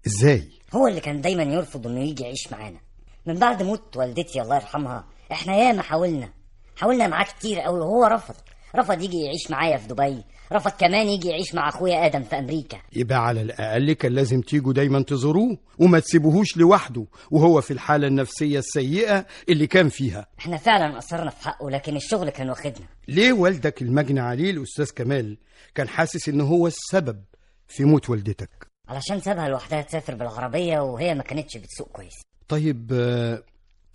إزاي؟ 0.08 0.50
هو 0.76 0.88
اللي 0.88 1.00
كان 1.02 1.22
دايما 1.22 1.44
يرفض 1.44 1.88
إنه 1.88 2.04
يجي 2.04 2.24
يعيش 2.24 2.52
معانا. 2.52 2.80
من 3.26 3.34
بعد 3.40 3.64
موت 3.64 3.98
والدتي 3.98 4.42
الله 4.42 4.56
يرحمها 4.56 5.06
إحنا 5.32 5.56
ياما 5.56 5.82
حاولنا. 5.82 6.30
حاولنا 6.78 7.08
معاه 7.08 7.24
كتير 7.26 7.60
قوي 7.60 7.80
وهو 7.80 8.06
رفض. 8.06 8.36
رفض 8.76 9.02
يجي 9.02 9.18
يعيش 9.18 9.52
معايا 9.52 9.78
في 9.78 9.88
دبي. 9.88 10.24
رفض 10.54 10.72
كمان 10.72 11.08
يجي 11.08 11.28
يعيش 11.28 11.56
مع 11.56 11.70
أخويا 11.70 12.06
آدم 12.06 12.24
في 12.24 12.40
أمريكا. 12.40 12.78
يبقى 12.94 13.26
على 13.26 13.42
الأقل 13.42 13.94
كان 13.94 14.12
لازم 14.12 14.42
تيجوا 14.42 14.74
دايما 14.74 15.02
تزوروه 15.02 15.58
وما 15.80 16.00
تسيبوهوش 16.00 16.58
لوحده 16.58 17.06
وهو 17.32 17.62
في 17.62 17.72
الحالة 17.72 18.08
النفسية 18.08 18.60
السيئة 18.60 19.26
اللي 19.50 19.68
كان 19.68 19.90
فيها. 19.90 20.28
إحنا 20.40 20.58
فعلا 20.58 20.96
قصرنا 20.98 21.30
في 21.30 21.44
حقه 21.44 21.70
لكن 21.70 21.96
الشغل 21.96 22.30
كان 22.30 22.50
واخدنا. 22.50 22.86
ليه 23.08 23.34
والدك 23.34 23.82
المجني 23.82 24.20
عليه 24.20 24.52
الأستاذ 24.52 24.90
كمال 24.96 25.38
كان 25.76 25.88
حاسس 25.90 26.30
إن 26.30 26.42
هو 26.42 26.68
السبب 26.68 27.24
في 27.68 27.84
موت 27.84 28.10
والدتك؟ 28.10 28.68
علشان 28.90 29.20
سابها 29.22 29.48
لوحدها 29.50 29.82
تسافر 29.82 30.16
بالعربية 30.16 30.80
وهي 30.80 31.16
ما 31.16 31.24
كانتش 31.24 31.58
بتسوق 31.58 31.88
كويس. 31.92 32.14
طيب 32.48 32.90
آه، 32.94 33.44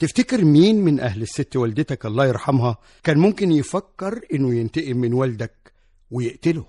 تفتكر 0.02 0.44
مين 0.44 0.85
من 0.85 1.00
أهل 1.00 1.23
الست 1.23 1.56
والدتك 1.56 2.06
الله 2.06 2.26
يرحمها 2.26 2.76
كان 3.02 3.18
ممكن 3.18 3.52
يفكر 3.52 4.21
إنه 4.35 4.54
ينتقم 4.54 4.97
من 4.97 5.12
والدك 5.12 5.73
ويقتله 6.11 6.64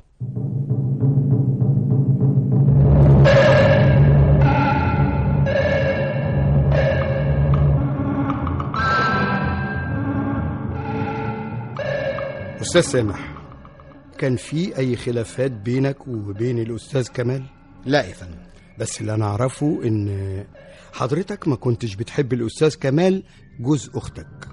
أستاذ 12.61 12.81
سامح 12.81 13.33
كان 14.17 14.35
في 14.35 14.77
أي 14.77 14.95
خلافات 14.95 15.51
بينك 15.51 16.07
وبين 16.07 16.59
الأستاذ 16.59 17.07
كمال؟ 17.07 17.43
لا 17.85 18.03
يا 18.03 18.13
فندم 18.13 18.37
بس 18.79 19.01
اللي 19.01 19.13
أنا 19.13 19.25
أعرفه 19.25 19.81
إن 19.83 20.07
حضرتك 20.93 21.47
ما 21.47 21.55
كنتش 21.55 21.95
بتحب 21.95 22.33
الأستاذ 22.33 22.75
كمال 22.75 23.23
جوز 23.59 23.91
أختك. 23.95 24.47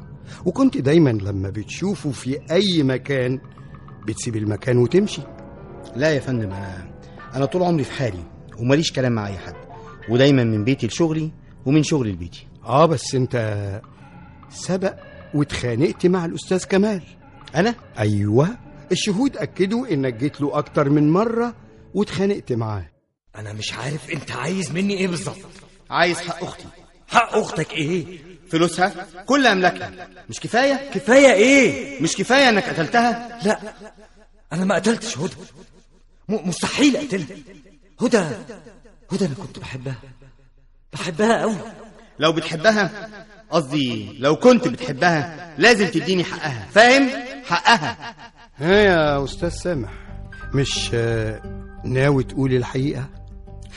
وكنت 0.44 0.76
دايما 0.78 1.10
لما 1.10 1.50
بتشوفه 1.50 2.10
في 2.10 2.38
أي 2.50 2.82
مكان 2.82 3.40
بتسيب 4.06 4.36
المكان 4.36 4.78
وتمشي. 4.78 5.22
لا 5.96 6.10
يا 6.10 6.20
فندم 6.20 6.52
أنا 6.52 6.90
أنا 7.34 7.44
طول 7.44 7.62
عمري 7.62 7.84
في 7.84 7.92
حالي 7.92 8.24
وماليش 8.58 8.92
كلام 8.92 9.12
مع 9.12 9.26
أي 9.26 9.38
حد. 9.38 9.54
ودايما 10.08 10.44
من 10.44 10.64
بيتي 10.64 10.86
لشغلي 10.86 11.32
ومن 11.66 11.82
شغلي 11.82 12.12
لبيتي. 12.12 12.46
آه 12.64 12.86
بس 12.86 13.14
أنت 13.14 13.80
سبق 14.50 14.94
واتخانقت 15.34 16.06
مع 16.06 16.24
الأستاذ 16.24 16.64
كمال. 16.64 17.02
أنا؟ 17.54 17.74
أيوه 17.98 18.48
الشهود 18.92 19.36
أكدوا 19.36 19.92
إنك 19.92 20.14
جيت 20.14 20.40
له 20.40 20.58
أكتر 20.58 20.90
من 20.90 21.10
مرة 21.10 21.54
واتخانقت 21.94 22.52
معاه. 22.52 22.86
أنا 23.36 23.52
مش 23.52 23.72
عارف 23.74 24.10
أنت 24.10 24.30
عايز 24.32 24.72
مني 24.72 24.94
إيه 24.98 25.08
بالظبط. 25.08 25.36
عايز 25.90 26.18
حق 26.18 26.44
أختي. 26.44 26.64
حق 27.08 27.36
أختك 27.36 27.72
إيه؟ 27.72 28.04
فلوسها؟ 28.50 29.06
كل 29.26 29.46
أملاكها. 29.46 30.08
مش 30.28 30.40
كفاية؟ 30.40 30.90
كفاية 30.94 31.32
إيه؟ 31.32 32.02
مش 32.02 32.16
كفاية 32.16 32.48
إنك 32.48 32.68
قتلتها؟ 32.68 33.38
لا. 33.44 33.58
أنا 34.52 34.64
ما 34.64 34.74
قتلتش 34.74 35.18
هدى. 35.18 35.34
مستحيل 36.28 36.96
اقتلها 36.96 37.26
هدى. 38.00 38.18
هدى 39.12 39.24
أنا 39.26 39.34
كنت 39.34 39.58
بحبها. 39.58 39.96
بحبها 40.92 41.40
قوي 41.40 41.56
لو 42.18 42.32
بتحبها 42.32 43.08
قصدي 43.50 44.16
لو 44.18 44.36
كنت 44.36 44.68
بتحبها 44.68 45.54
لازم 45.58 45.86
تديني 45.86 46.24
حقها. 46.24 46.66
فاهم؟ 46.72 47.10
حقها. 47.44 48.14
ها 48.56 48.74
يا 48.74 49.24
أستاذ 49.24 49.48
سامح 49.48 49.90
مش 50.54 50.90
ناوي 51.84 52.24
تقولي 52.24 52.56
الحقيقة؟ 52.56 53.08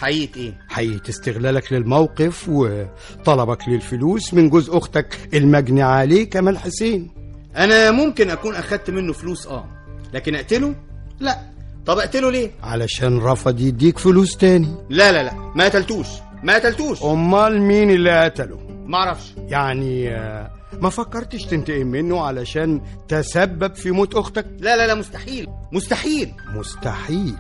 حقيقه 0.04 0.38
إيه؟ 0.38 0.54
حقيقه 0.70 1.10
استغلالك 1.10 1.74
للموقف 1.74 2.50
وطلبك 2.50 3.70
للفلوس 3.70 4.34
من 4.34 4.50
جوز 4.50 4.70
أختك 4.70 5.18
المجني 5.34 5.82
عليه 5.82 6.30
كمال 6.30 6.58
حسين. 6.58 7.12
أنا 7.58 7.92
ممكن 7.92 8.30
أكون 8.30 8.56
أخدت 8.56 8.90
منه 8.90 9.14
فلوس 9.14 9.48
آه. 9.48 9.66
لكن 10.14 10.36
أقتله؟ 10.36 10.76
لا. 11.20 11.40
طب 11.86 11.98
أقتله 11.98 12.32
ليه؟ 12.32 12.52
علشان 12.64 13.18
رفض 13.20 13.60
يديك 13.60 13.98
فلوس 13.98 14.38
تاني. 14.38 14.76
لا 14.90 15.12
لا 15.12 15.24
لا. 15.24 15.34
ما 15.56 15.66
قتلتوش. 15.66 16.08
ما 16.44 16.56
قتلتوش. 16.56 17.04
أمال 17.04 17.62
مين 17.62 17.90
اللي 17.90 18.24
قتله؟ 18.24 18.60
معرفش 18.86 19.34
يعني 19.38 20.10
آه، 20.10 20.52
ما 20.82 20.90
فكرتش 20.90 21.44
تنتقم 21.46 21.88
منه 21.88 22.22
علشان 22.22 22.82
تسبب 23.08 23.76
في 23.76 23.92
موت 23.92 24.16
أختك؟ 24.16 24.46
لا 24.60 24.78
لا 24.78 24.88
لا 24.88 24.96
مستحيل. 24.96 25.48
مستحيل. 25.72 26.32
مستحيل. 26.56 27.36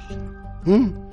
هم؟ 0.68 1.04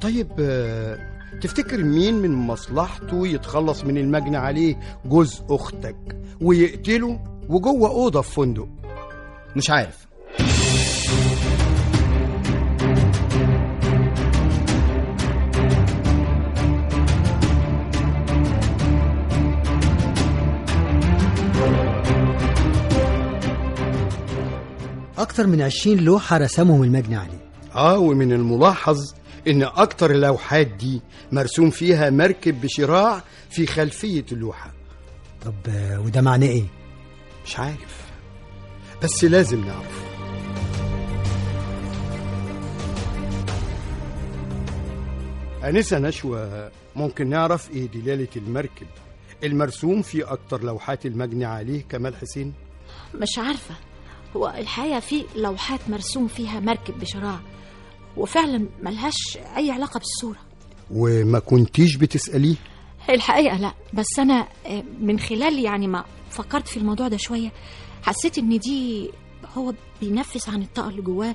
طيب 0.00 0.28
آه، 0.40 0.98
تفتكر 1.42 1.84
مين 1.84 2.14
من 2.14 2.30
مصلحته 2.34 3.26
يتخلص 3.26 3.84
من 3.84 3.98
المجني 3.98 4.36
عليه 4.36 4.80
جوز 5.04 5.42
أختك 5.50 6.16
ويقتله 6.40 7.20
وجوه 7.48 7.88
أوضة 7.88 8.20
في 8.20 8.34
فندق؟ 8.34 8.68
مش 9.56 9.70
عارف. 9.70 10.06
أكتر 25.18 25.46
من 25.46 25.62
عشرين 25.62 25.98
لوحة 25.98 26.38
رسمهم 26.38 26.82
المجني 26.82 27.16
عليه 27.16 27.50
آه 27.74 27.98
ومن 27.98 28.32
الملاحظ 28.32 29.14
إن 29.48 29.62
أكتر 29.62 30.10
اللوحات 30.10 30.66
دي 30.66 31.00
مرسوم 31.32 31.70
فيها 31.70 32.10
مركب 32.10 32.60
بشراع 32.60 33.22
في 33.50 33.66
خلفية 33.66 34.24
اللوحة. 34.32 34.72
طب 35.44 35.54
وده 36.04 36.20
معناه 36.20 36.46
إيه؟ 36.48 36.64
مش 37.46 37.58
عارف 37.58 38.04
بس 39.02 39.24
لازم 39.24 39.64
نعرف. 39.64 40.00
أنسة 45.64 45.98
نشوى 45.98 46.70
ممكن 46.96 47.28
نعرف 47.28 47.70
إيه 47.70 47.86
دلالة 47.88 48.28
المركب 48.36 48.86
المرسوم 49.44 50.02
في 50.02 50.22
أكتر 50.22 50.64
لوحات 50.64 51.06
المجني 51.06 51.44
عليه 51.44 51.82
كمال 51.88 52.16
حسين؟ 52.16 52.52
مش 53.14 53.38
عارفة. 53.38 53.74
هو 54.36 54.54
الحقيقة 54.58 55.00
في 55.00 55.24
لوحات 55.36 55.80
مرسوم 55.88 56.28
فيها 56.28 56.60
مركب 56.60 56.98
بشراع. 57.00 57.40
وفعلا 58.16 58.66
ملهاش 58.82 59.38
أي 59.56 59.70
علاقة 59.70 59.98
بالصورة. 59.98 60.38
وما 60.90 61.38
كنتيش 61.38 61.96
بتسأليه؟ 61.96 62.56
الحقيقة 63.10 63.56
لا 63.56 63.72
بس 63.94 64.18
أنا 64.18 64.48
آه، 64.66 64.82
من 65.00 65.18
خلال 65.18 65.58
يعني 65.58 65.86
ما 65.86 66.04
فكرت 66.30 66.68
في 66.68 66.76
الموضوع 66.76 67.08
ده 67.08 67.16
شوية 67.16 67.52
حسيت 68.02 68.38
إن 68.38 68.58
دي 68.58 69.10
هو 69.56 69.74
بينفس 70.00 70.48
عن 70.48 70.62
الطاقة 70.62 70.88
اللي 70.88 71.02
جواه 71.02 71.34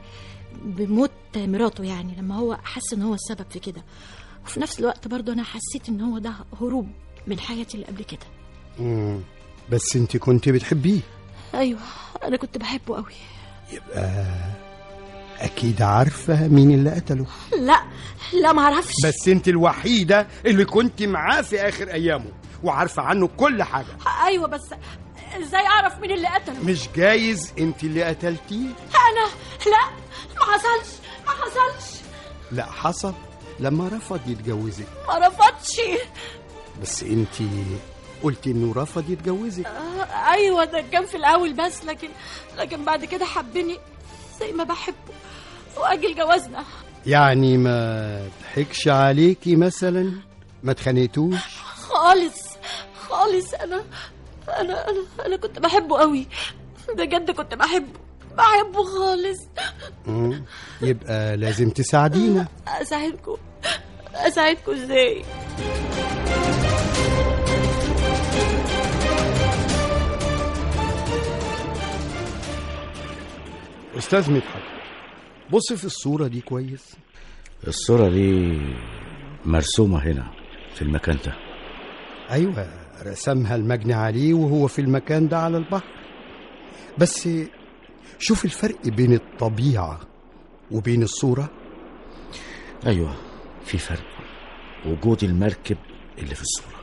بموت 0.63 1.11
مراته 1.35 1.83
يعني 1.83 2.15
لما 2.17 2.35
هو 2.35 2.57
حس 2.63 2.93
إن 2.93 3.01
هو 3.01 3.13
السبب 3.13 3.45
في 3.49 3.59
كده. 3.59 3.83
وفي 4.45 4.59
نفس 4.59 4.79
الوقت 4.79 5.07
برضه 5.07 5.33
أنا 5.33 5.43
حسيت 5.43 5.89
إن 5.89 6.01
هو 6.01 6.17
ده 6.17 6.33
هروب 6.61 6.87
من 7.27 7.39
حياتي 7.39 7.75
اللي 7.75 7.85
قبل 7.87 8.03
كده. 8.03 8.25
مم. 8.79 9.19
بس 9.71 9.95
أنت 9.95 10.17
كنت 10.17 10.49
بتحبيه؟ 10.49 10.99
أيوه 11.53 11.79
أنا 12.23 12.37
كنت 12.37 12.57
بحبه 12.57 12.95
قوي 12.95 13.13
يبقى 13.73 14.25
أكيد 15.39 15.81
عارفة 15.81 16.47
مين 16.47 16.71
اللي 16.71 16.89
قتله. 16.91 17.25
لا 17.59 17.81
لا 18.33 18.53
معرفش 18.53 18.93
بس 19.05 19.27
أنت 19.27 19.47
الوحيدة 19.47 20.27
اللي 20.45 20.65
كنت 20.65 21.03
معاه 21.03 21.41
في 21.41 21.61
آخر 21.69 21.87
أيامه 21.93 22.25
وعارفة 22.63 23.01
عنه 23.01 23.27
كل 23.27 23.63
حاجة. 23.63 23.87
أيوه 24.25 24.47
بس 24.47 24.61
إزاي 25.41 25.65
أعرف 25.67 25.99
مين 25.99 26.11
اللي 26.11 26.27
قتله؟ 26.27 26.59
مش 26.63 26.89
جايز 26.95 27.51
أنت 27.59 27.83
اللي 27.83 28.03
قتلتيه. 28.03 28.67
أنا؟ 28.95 29.27
لا 29.65 29.89
ما 30.39 30.41
حصلش 30.53 30.93
ما 31.25 31.31
حصلش. 31.31 31.99
لا 32.51 32.65
حصل 32.65 33.13
لما 33.59 33.87
رفض 33.87 34.19
يتجوزك. 34.29 34.87
ما 35.07 35.27
رفضش. 35.27 35.81
بس 36.81 37.03
أنت 37.03 37.35
قلت 38.23 38.47
إنه 38.47 38.73
رفض 38.75 39.09
يتجوزك. 39.09 39.65
آه، 39.65 40.31
أيوه 40.33 40.65
ده 40.65 40.81
كان 40.91 41.05
في 41.05 41.17
الأول 41.17 41.53
بس 41.53 41.83
لكن 41.85 42.07
لكن 42.57 42.85
بعد 42.85 43.05
كده 43.05 43.25
حبني 43.25 43.77
زي 44.39 44.51
ما 44.51 44.63
بحبه 44.63 45.04
وأجل 45.85 46.15
جوازنا. 46.15 46.63
يعني 47.05 47.57
ما 47.57 48.29
ضحكش 48.41 48.87
عليكي 48.87 49.55
مثلا؟ 49.55 50.11
ما 50.63 50.71
اتخانقتوش؟ 50.71 51.37
خالص 51.75 52.41
خالص. 53.09 53.53
أنا 53.53 53.83
أنا 54.59 54.89
أنا 54.89 55.01
أنا 55.25 55.37
كنت 55.37 55.59
بحبه 55.59 55.99
قوي. 55.99 56.27
بجد 56.97 57.31
كنت 57.31 57.53
بحبه 57.55 57.99
بحبه 58.37 58.83
خالص. 58.83 59.39
مم. 60.05 60.43
يبقى 60.81 61.37
لازم 61.37 61.69
تساعدينا. 61.69 62.47
أساعدكم 62.67 63.37
أساعدكم 64.15 64.71
إزاي؟ 64.71 65.25
أستاذ 73.97 74.31
مدحت 74.31 74.74
بص 75.51 75.73
في 75.73 75.85
الصورة 75.85 76.27
دي 76.27 76.41
كويس. 76.41 76.95
الصورة 77.67 78.09
دي 78.09 78.59
مرسومة 79.45 79.99
هنا 80.03 80.31
في 80.75 80.81
المكان 80.81 81.17
ده. 81.25 81.33
أيوه 82.31 82.67
رسمها 83.05 83.55
المجني 83.55 83.93
عليه 83.93 84.33
وهو 84.33 84.67
في 84.67 84.79
المكان 84.79 85.27
ده 85.27 85.37
على 85.37 85.57
البحر. 85.57 85.85
بس 86.97 87.29
شوف 88.19 88.45
الفرق 88.45 88.87
بين 88.87 89.13
الطبيعة 89.13 89.99
وبين 90.71 91.03
الصورة. 91.03 91.49
أيوة 92.85 93.15
في 93.65 93.77
فرق 93.77 94.05
وجود 94.85 95.23
المركب 95.23 95.77
اللي 96.17 96.35
في 96.35 96.41
الصورة. 96.41 96.75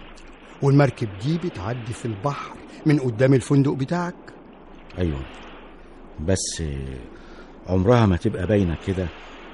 والمركب 0.62 1.08
دي 1.24 1.38
بتعدي 1.38 1.92
في 1.92 2.04
البحر 2.04 2.56
من 2.86 2.98
قدام 2.98 3.34
الفندق 3.34 3.72
بتاعك. 3.72 4.14
أيوة 4.98 5.20
بس 6.20 6.62
عمرها 7.66 8.06
ما 8.06 8.16
تبقى 8.16 8.46
باينة 8.46 8.76
كده 8.86 9.08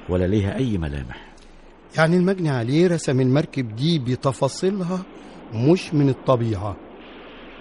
ولا 0.09 0.27
ليها 0.27 0.57
أي 0.57 0.79
ملامح. 0.79 1.29
يعني 1.97 2.17
المجني 2.17 2.51
عليه 2.51 2.87
رسم 2.87 3.21
المركب 3.21 3.77
دي 3.77 3.99
بتفاصيلها 3.99 5.03
مش 5.55 5.95
من 5.95 6.09
الطبيعة 6.09 6.77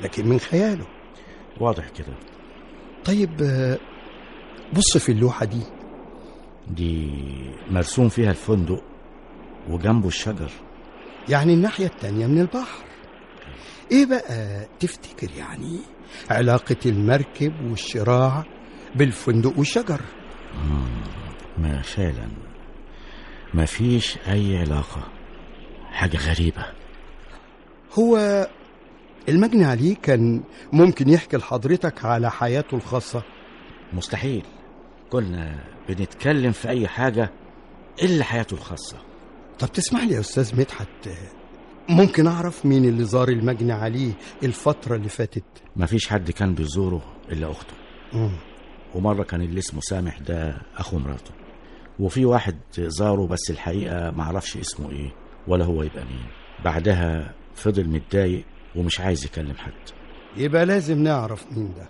لكن 0.01 0.27
من 0.27 0.39
خياله. 0.39 0.87
واضح 1.59 1.89
كده. 1.89 2.13
طيب 3.05 3.29
بص 4.73 4.97
في 4.97 5.11
اللوحة 5.11 5.45
دي. 5.45 5.61
دي 6.67 7.11
مرسوم 7.71 8.09
فيها 8.09 8.29
الفندق 8.29 8.83
وجنبه 9.69 10.07
الشجر. 10.07 10.49
يعني 11.29 11.53
الناحية 11.53 11.85
التانية 11.85 12.27
من 12.27 12.39
البحر. 12.41 12.83
إيه 13.91 14.05
بقى 14.05 14.65
تفتكر 14.79 15.27
يعني 15.37 15.79
علاقة 16.29 16.75
المركب 16.85 17.53
والشراع 17.69 18.43
بالفندق 18.95 19.53
والشجر؟ 19.59 20.01
ما 21.57 21.81
فعلا. 21.81 22.27
ما 23.53 23.65
فيش 23.65 24.17
أي 24.17 24.57
علاقة. 24.57 25.01
حاجة 25.91 26.17
غريبة. 26.17 26.65
هو 27.99 28.47
المجني 29.29 29.65
عليه 29.65 29.95
كان 29.95 30.43
ممكن 30.73 31.09
يحكي 31.09 31.37
لحضرتك 31.37 32.05
على 32.05 32.31
حياته 32.31 32.75
الخاصة؟ 32.75 33.23
مستحيل. 33.93 34.43
كنا 35.09 35.63
بنتكلم 35.89 36.51
في 36.51 36.69
أي 36.69 36.87
حاجة 36.87 37.31
إلا 38.03 38.23
حياته 38.23 38.53
الخاصة. 38.53 38.97
طب 39.59 39.67
تسمح 39.67 40.03
لي 40.03 40.13
يا 40.13 40.19
أستاذ 40.19 40.59
مدحت 40.59 40.87
ممكن 41.89 42.27
أعرف 42.27 42.65
مين 42.65 42.85
اللي 42.85 43.03
زار 43.03 43.29
المجني 43.29 43.71
عليه 43.71 44.11
الفترة 44.43 44.95
اللي 44.95 45.09
فاتت؟ 45.09 45.43
مفيش 45.75 46.07
حد 46.07 46.31
كان 46.31 46.53
بيزوره 46.53 47.01
إلا 47.31 47.51
أخته. 47.51 47.73
مم. 48.13 48.31
ومرة 48.95 49.23
كان 49.23 49.41
اللي 49.41 49.59
اسمه 49.59 49.81
سامح 49.81 50.19
ده 50.19 50.61
أخو 50.77 50.99
مراته. 50.99 51.31
وفي 51.99 52.25
واحد 52.25 52.57
زاره 52.77 53.27
بس 53.27 53.49
الحقيقة 53.49 54.11
معرفش 54.11 54.57
اسمه 54.57 54.91
إيه 54.91 55.13
ولا 55.47 55.65
هو 55.65 55.83
يبقى 55.83 56.05
مين. 56.05 56.25
بعدها 56.65 57.33
فضل 57.55 57.87
متضايق 57.87 58.43
ومش 58.75 58.99
عايز 58.99 59.25
يكلم 59.25 59.55
حد. 59.57 59.73
يبقى 60.37 60.65
لازم 60.65 61.03
نعرف 61.03 61.45
مين 61.57 61.73
ده. 61.77 61.87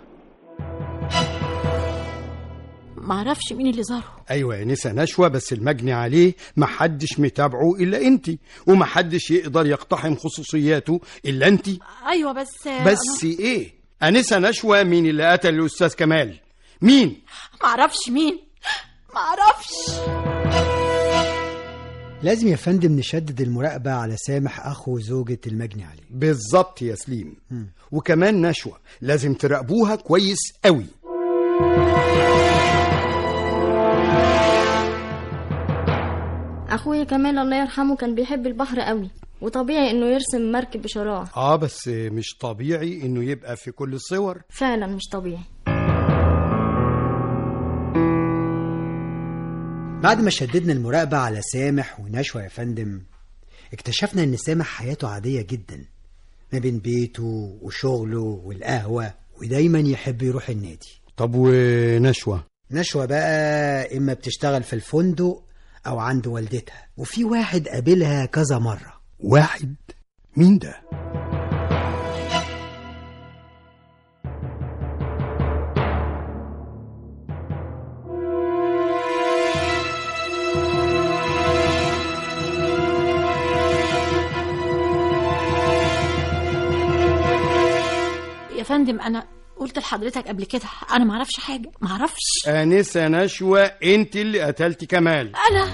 معرفش 2.96 3.52
مين 3.52 3.66
اللي 3.66 3.82
زاره. 3.82 4.24
أيوه 4.30 4.56
يا 4.56 4.64
نسا 4.64 4.92
نشوى 4.92 5.28
بس 5.30 5.52
المجني 5.52 5.92
عليه 5.92 6.34
محدش 6.56 7.20
متابعه 7.20 7.74
إلا 7.80 7.98
أنت 8.02 8.30
ومحدش 8.66 9.30
يقدر 9.30 9.66
يقتحم 9.66 10.14
خصوصياته 10.14 11.00
إلا 11.26 11.48
أنت. 11.48 11.68
أيوه 12.08 12.32
بس 12.32 12.68
بس 12.86 13.24
إيه؟ 13.24 13.70
انسه 14.02 14.38
نشوى 14.38 14.84
مين 14.84 15.06
اللي 15.06 15.32
قتل 15.32 15.54
الأستاذ 15.54 15.94
كمال؟ 15.94 16.40
مين؟ 16.82 17.22
معرفش 17.62 18.08
مين. 18.08 18.38
معرفش. 19.14 19.68
لازم 22.22 22.48
يا 22.48 22.56
فندم 22.56 22.92
نشدد 22.98 23.40
المراقبة 23.40 23.90
على 23.92 24.16
سامح 24.16 24.66
أخو 24.66 24.98
زوجة 24.98 25.38
المجني 25.46 25.84
عليه 25.84 26.02
بالظبط 26.10 26.82
يا 26.82 26.94
سليم. 26.94 27.36
وكمان 27.92 28.46
نشوى 28.46 28.72
لازم 29.00 29.34
تراقبوها 29.34 29.96
كويس 29.96 30.38
قوي. 30.64 30.86
أخويا 36.70 37.04
كمال 37.04 37.38
الله 37.38 37.60
يرحمه 37.60 37.96
كان 37.96 38.14
بيحب 38.14 38.46
البحر 38.46 38.80
قوي 38.80 39.10
وطبيعي 39.40 39.90
إنه 39.90 40.06
يرسم 40.06 40.52
مركب 40.52 40.82
بشراع 40.82 41.24
آه 41.36 41.56
بس 41.56 41.88
مش 41.88 42.36
طبيعي 42.40 43.02
إنه 43.02 43.24
يبقى 43.24 43.56
في 43.56 43.70
كل 43.70 43.94
الصور. 43.94 44.42
فعلا 44.50 44.86
مش 44.86 45.02
طبيعي. 45.12 45.42
بعد 50.02 50.20
ما 50.20 50.30
شددنا 50.30 50.72
المراقبة 50.72 51.16
على 51.16 51.40
سامح 51.42 52.00
ونشوى 52.00 52.42
يا 52.42 52.48
فندم 52.48 53.00
اكتشفنا 53.72 54.22
إن 54.22 54.36
سامح 54.36 54.66
حياته 54.66 55.08
عادية 55.08 55.42
جدا 55.42 55.84
ما 56.52 56.58
بين 56.58 56.78
بيته 56.78 57.58
وشغله 57.62 58.20
والقهوة 58.44 59.14
ودايما 59.42 59.78
يحب 59.78 60.22
يروح 60.22 60.48
النادي. 60.48 61.00
طب 61.16 61.30
ونشوى؟ 61.34 62.42
نشوى 62.70 63.06
بقى 63.06 63.96
إما 63.96 64.12
بتشتغل 64.12 64.62
في 64.62 64.72
الفندق 64.72 65.42
أو 65.86 65.98
عند 65.98 66.26
والدتها 66.26 66.86
وفي 66.96 67.24
واحد 67.24 67.68
قابلها 67.68 68.26
كذا 68.26 68.58
مرة. 68.58 68.92
واحد؟ 69.20 69.74
مين 70.36 70.58
ده؟ 70.58 70.74
فندم 88.68 89.00
أنا 89.00 89.24
قلت 89.56 89.78
لحضرتك 89.78 90.28
قبل 90.28 90.44
كده 90.44 90.62
أنا 90.92 91.04
معرفش 91.04 91.40
حاجة 91.40 91.70
معرفش 91.80 92.48
آنسة 92.48 93.08
نشوى 93.08 93.62
أنت 93.64 94.16
اللي 94.16 94.40
قتلتي 94.40 94.86
كمال. 94.86 95.32
أنا؟ 95.50 95.64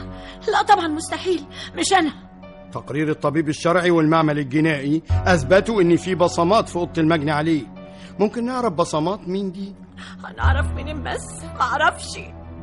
لا 0.52 0.62
طبعا 0.62 0.88
مستحيل. 0.88 1.44
مش 1.76 1.92
أنا. 1.92 2.12
تقرير 2.72 3.10
الطبيب 3.10 3.48
الشرعي 3.48 3.90
والمعمل 3.90 4.38
الجنائي 4.38 5.02
أثبتوا 5.26 5.82
إن 5.82 5.96
في 5.96 6.14
بصمات 6.14 6.68
في 6.68 6.76
أوضة 6.76 7.02
المجني 7.02 7.30
عليه 7.30 7.62
ممكن 8.18 8.44
نعرف 8.44 8.72
بصمات 8.72 9.28
مين 9.28 9.52
دي؟ 9.52 9.74
أنا 10.28 10.42
اعرف 10.42 10.66
منين 10.66 11.02
بس؟ 11.02 11.42
معرفش 11.58 12.18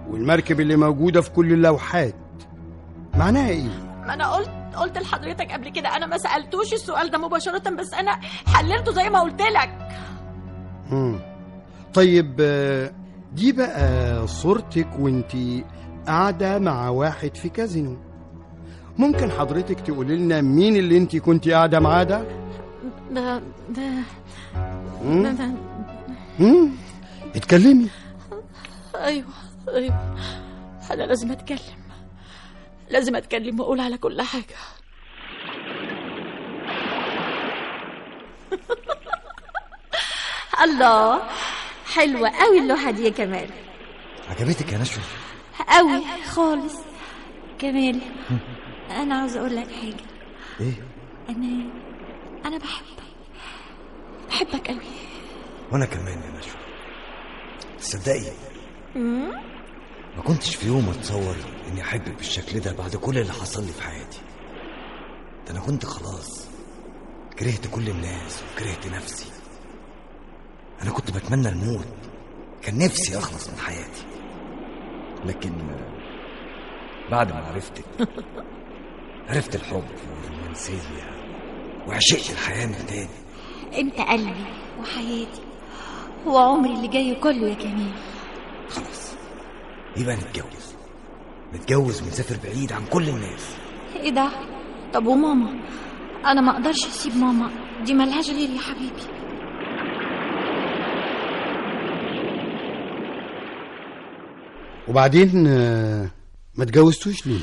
والمركب 0.09 0.59
اللي 0.61 0.75
موجودة 0.75 1.21
في 1.21 1.29
كل 1.29 1.53
اللوحات. 1.53 2.15
معناها 3.13 3.49
إيه؟ 3.49 3.67
ما 4.07 4.13
أنا 4.13 4.31
قلت 4.35 4.49
قلت 4.75 4.97
لحضرتك 4.97 5.51
قبل 5.51 5.69
كده 5.69 5.95
أنا 5.97 6.05
ما 6.05 6.17
سألتوش 6.17 6.73
السؤال 6.73 7.11
ده 7.11 7.17
مباشرة 7.17 7.69
بس 7.69 7.93
أنا 7.93 8.19
حللته 8.47 8.91
زي 8.91 9.09
ما 9.09 9.19
قلت 9.21 9.41
لك. 9.41 9.87
مم. 10.91 11.19
طيب 11.93 12.35
آه، 12.39 12.91
دي 13.33 13.51
بقى 13.51 14.27
صورتك 14.27 14.87
وانتي 14.99 15.63
قاعدة 16.07 16.59
مع 16.59 16.89
واحد 16.89 17.35
في 17.37 17.49
كازينو 17.49 17.97
ممكن 18.97 19.31
حضرتك 19.31 19.79
تقولي 19.79 20.15
لنا 20.17 20.41
مين 20.41 20.75
اللي 20.75 20.97
انتي 20.97 21.19
كنتي 21.19 21.53
قاعدة 21.53 21.79
معاه 21.79 22.03
ده؟ 22.03 22.23
ده 23.11 23.41
ده 23.69 23.91
ده؟ 25.05 25.31
ده؟ 25.31 25.51
اتكلمي 27.35 27.87
أيوه 28.95 29.25
أيوه 29.67 30.15
أنا 30.91 31.03
لازم 31.03 31.31
أتكلم 31.31 31.59
لازم 32.89 33.15
أتكلم 33.15 33.59
وأقول 33.59 33.79
على 33.79 33.97
كل 33.97 34.21
حاجة 34.21 34.55
الله. 40.63 41.21
حلوة 41.93 42.29
قوي 42.29 42.59
اللوحة 42.59 42.91
دي 42.91 43.03
يا 43.03 43.09
كمال. 43.09 43.49
عجبتك 44.29 44.71
يا 44.73 44.77
نشوى 44.77 45.03
قوي 45.69 46.03
خالص. 46.25 46.75
كمال 47.59 48.01
أنا 48.89 49.15
عاوز 49.15 49.37
أقول 49.37 49.55
لك 49.55 49.67
حاجة. 49.71 50.05
إيه؟ 50.59 50.73
أنا 51.29 51.65
أنا 52.45 52.57
بحبك. 52.57 53.03
بحبك 54.29 54.67
قوي 54.67 54.79
وأنا 55.71 55.85
كمان 55.85 56.21
يا 56.21 56.39
نشوى 56.39 56.61
تصدقي؟ 57.79 58.31
ما 60.15 60.21
كنتش 60.23 60.55
في 60.55 60.67
يوم 60.67 60.89
أتصور 60.89 61.35
إني 61.67 61.81
أحبك 61.81 62.17
بالشكل 62.17 62.59
ده 62.59 62.71
بعد 62.71 62.95
كل 62.95 63.17
اللي 63.17 63.33
حصل 63.33 63.65
لي 63.65 63.71
في 63.71 63.83
حياتي. 63.83 64.19
ده 65.45 65.51
أنا 65.51 65.59
كنت 65.59 65.85
خلاص 65.85 66.47
كرهت 67.39 67.67
كل 67.67 67.89
الناس 67.89 68.43
وكرهت 68.43 68.87
نفسي. 68.87 69.25
أنا 70.83 70.91
كنت 70.91 71.11
بتمنى 71.11 71.49
الموت. 71.49 71.87
كان 72.61 72.77
نفسي 72.77 73.17
أخلص 73.17 73.49
من 73.49 73.57
حياتي. 73.57 74.05
لكن 75.25 75.51
بعد 77.11 77.31
ما 77.31 77.39
عرفتك 77.39 77.83
عرفت 79.29 79.55
الحب 79.55 79.83
والرومانسية 80.23 80.79
وعشقت 81.87 82.29
الحياة 82.31 82.65
من 82.65 82.85
تاني. 82.87 83.09
انت 83.77 83.99
قلبي 83.99 84.45
وحياتي 84.79 85.41
وعمري 86.25 86.73
اللي 86.73 86.87
جاي 86.87 87.15
كله 87.15 87.47
يا 87.47 87.53
كمال 87.55 87.91
خلاص 88.69 89.13
يبقى 89.97 90.15
نتجوز. 90.15 90.75
نتجوز 91.53 92.01
ونسافر 92.01 92.35
بعيد 92.43 92.71
عن 92.73 92.85
كل 92.85 93.09
الناس. 93.09 93.55
إيه 93.95 94.09
ده؟ 94.11 94.29
طب 94.93 95.05
وماما؟ 95.07 95.59
أنا 96.25 96.41
ما 96.41 96.51
أقدرش 96.51 96.85
أسيب 96.87 97.15
ماما. 97.17 97.51
دي 97.85 97.93
ملهاش 97.93 98.29
غير 98.29 98.49
يا 98.49 98.59
حبيبي. 98.59 99.20
وبعدين 104.91 105.47
آه، 105.47 106.11
ما 106.55 106.63
اتجوزتوش 106.63 107.27
ليه؟ 107.27 107.39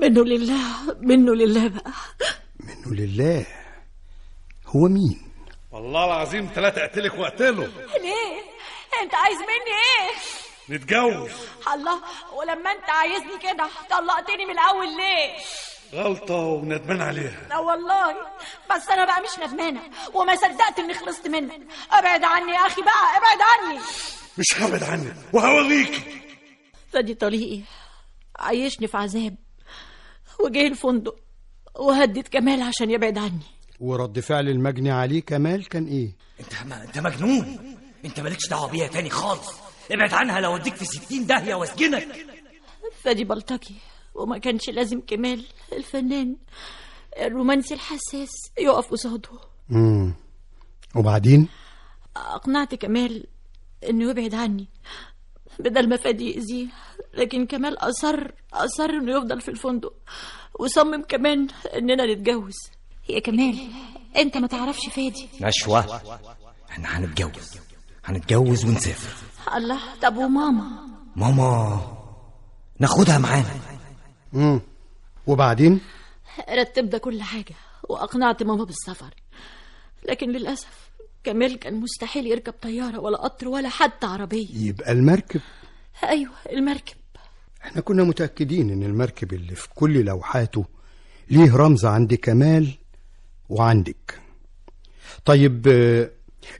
منه 0.00 0.24
لله 0.24 0.58
منه 1.00 1.34
لله 1.34 1.68
بقى. 1.68 1.92
منه 2.60 2.94
لله. 2.94 3.46
هو 4.66 4.88
مين؟ 4.88 5.22
والله 5.72 6.04
العظيم 6.04 6.50
ثلاثة 6.54 6.84
اقتلك 6.84 7.18
واقتله 7.18 7.64
ليه؟ 8.02 8.40
انت 9.02 9.14
عايز 9.14 9.38
مني 9.38 9.74
إيه؟ 9.84 10.76
نتجوز. 10.76 11.30
الله 11.74 12.00
ولما 12.38 12.72
انت 12.72 12.90
عايزني 12.90 13.38
كده 13.42 13.68
طلقتني 13.90 14.44
من 14.46 14.50
الأول 14.52 14.86
ليه؟ 14.96 15.34
غلطة 15.94 16.34
وندمان 16.34 17.00
عليها. 17.02 17.46
لا 17.48 17.58
والله 17.58 18.16
بس 18.74 18.88
أنا 18.88 19.04
بقى 19.04 19.20
مش 19.22 19.46
ندمانة 19.48 19.80
وما 20.14 20.36
صدقت 20.36 20.78
إني 20.78 20.94
خلصت 20.94 21.28
منك. 21.28 21.60
أبعد 21.92 22.24
عني 22.24 22.52
يا 22.52 22.66
أخي 22.66 22.82
بقى 22.82 23.16
أبعد 23.16 23.38
عني. 23.52 23.80
مش 24.38 24.46
هبعد 24.62 24.82
عنك 24.82 25.14
وهوريكي. 25.32 26.27
فدي 26.88 27.14
طريقي. 27.14 27.62
عيشني 28.38 28.86
في 28.86 28.96
عذاب. 28.96 29.36
وجه 30.44 30.66
الفندق. 30.66 31.16
وهدد 31.74 32.28
كمال 32.28 32.62
عشان 32.62 32.90
يبعد 32.90 33.18
عني. 33.18 33.42
ورد 33.80 34.20
فعل 34.20 34.48
المجني 34.48 34.90
عليه 34.90 35.20
كمال 35.20 35.68
كان 35.68 35.86
إيه؟ 35.86 36.16
انت 36.40 36.62
ما 36.66 36.84
انت 36.84 36.98
مجنون. 36.98 37.58
انت 38.04 38.20
مالكش 38.20 38.48
دعوة 38.48 38.70
بيها 38.70 38.86
تاني 38.86 39.10
خالص. 39.10 39.48
ابعد 39.90 40.14
عنها 40.14 40.40
لو 40.40 40.56
اديك 40.56 40.74
في 40.74 40.84
ستين 40.84 41.26
داهية 41.26 41.54
واسجنك. 41.54 42.08
فدي 43.02 43.24
بلطجي. 43.24 43.74
وما 44.14 44.38
كانش 44.38 44.70
لازم 44.70 45.00
كمال. 45.00 45.44
الفنان 45.72 46.36
الرومانسي 47.20 47.74
الحساس 47.74 48.30
يقف 48.58 48.90
قصاده. 48.90 49.28
مم. 49.68 50.14
وبعدين؟ 50.96 51.48
أقنعت 52.16 52.74
كمال 52.74 53.26
إنه 53.88 54.10
يبعد 54.10 54.34
عني. 54.34 54.68
بدل 55.58 55.88
ما 55.88 55.96
فادي 55.96 56.30
يأذيه. 56.30 56.66
لكن 57.14 57.46
كمال 57.46 57.78
أصر 57.78 58.30
أصر 58.52 58.90
إنه 58.90 59.16
يفضل 59.16 59.40
في 59.40 59.48
الفندق. 59.48 59.92
وصمم 60.58 61.02
كمان 61.02 61.48
إننا 61.74 62.14
نتجوز. 62.14 62.56
يا 63.08 63.20
كمال 63.20 63.70
أنت 64.16 64.36
ما 64.36 64.46
تعرفش 64.46 64.88
فادي. 64.88 65.28
نشوة 65.40 66.00
إحنا 66.70 66.98
هنتجوز. 66.98 67.58
هنتجوز 68.04 68.64
ونسافر. 68.64 69.26
الله 69.56 69.80
طب 70.02 70.16
وماما؟ 70.16 70.88
ماما 71.16 71.80
ناخدها 72.78 73.18
معانا. 73.18 73.50
امم 74.34 74.60
وبعدين؟ 75.26 75.80
رتبت 76.50 76.96
كل 76.96 77.22
حاجة 77.22 77.54
وأقنعت 77.88 78.42
ماما 78.42 78.64
بالسفر. 78.64 79.14
لكن 80.08 80.30
للأسف 80.30 80.87
كمال 81.24 81.58
كان 81.58 81.74
مستحيل 81.80 82.26
يركب 82.26 82.52
طيارة 82.62 82.98
ولا 82.98 83.18
قطر 83.18 83.48
ولا 83.48 83.68
حتى 83.68 84.06
عربية. 84.06 84.46
يبقى 84.68 84.92
المركب؟ 84.92 85.40
أيوة 86.04 86.32
المركب. 86.52 86.96
إحنا 87.62 87.80
كنا 87.80 88.04
متأكدين 88.04 88.70
إن 88.70 88.82
المركب 88.82 89.32
اللي 89.32 89.54
في 89.54 89.68
كل 89.74 90.04
لوحاته 90.04 90.64
ليه 91.30 91.56
رمز 91.56 91.84
عند 91.84 92.14
كمال 92.14 92.68
وعندك. 93.48 94.20
طيب 95.24 95.66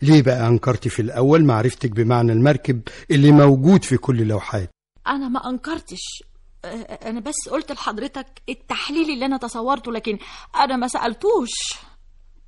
ليه 0.03 0.23
بقى 0.23 0.49
انكرتي 0.49 0.89
في 0.89 1.03
الأول 1.03 1.45
معرفتك 1.45 1.91
بمعنى 1.91 2.33
المركب 2.33 2.81
اللي 3.11 3.31
موجود 3.33 3.85
في 3.85 3.97
كل 3.97 4.27
لوحات 4.29 4.71
أنا 5.07 5.29
ما 5.29 5.49
أنكرتش. 5.51 6.23
أنا 7.05 7.21
بس 7.21 7.49
قلت 7.51 7.73
لحضرتك 7.73 8.27
التحليل 8.49 9.11
اللي 9.11 9.25
أنا 9.27 9.37
تصورته 9.37 9.93
لكن 9.93 10.19
أنا 10.57 10.77
ما 10.77 10.89
سألتوش. 10.89 11.51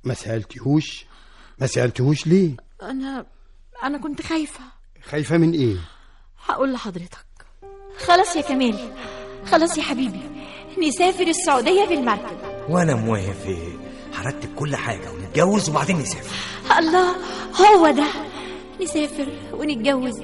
ما 0.03 0.13
سألتهوش 0.13 1.05
ما 1.61 1.67
سألتهوش 1.67 2.27
ليه؟ 2.27 2.55
أنا 2.81 3.25
أنا 3.83 3.97
كنت 3.97 4.21
خايفة. 4.21 4.59
خايفة 5.03 5.37
من 5.37 5.51
إيه؟ 5.51 5.77
هقول 6.45 6.73
لحضرتك. 6.73 7.25
خلاص 8.05 8.35
يا 8.35 8.41
كمال. 8.41 8.93
خلاص 9.45 9.77
يا 9.77 9.83
حبيبي. 9.83 10.21
نسافر 10.87 11.27
السعودية 11.27 11.85
بالمركب. 11.85 12.37
وأنا 12.69 12.95
موافق. 12.95 13.79
هرتب 14.13 14.55
كل 14.55 14.75
حاجة 14.75 15.11
ونتجوز 15.11 15.69
وبعدين 15.69 15.97
نسافر. 15.97 16.35
الله 16.79 17.15
هو 17.55 17.89
ده. 17.91 18.07
نسافر 18.81 19.39
ونتجوز 19.53 20.19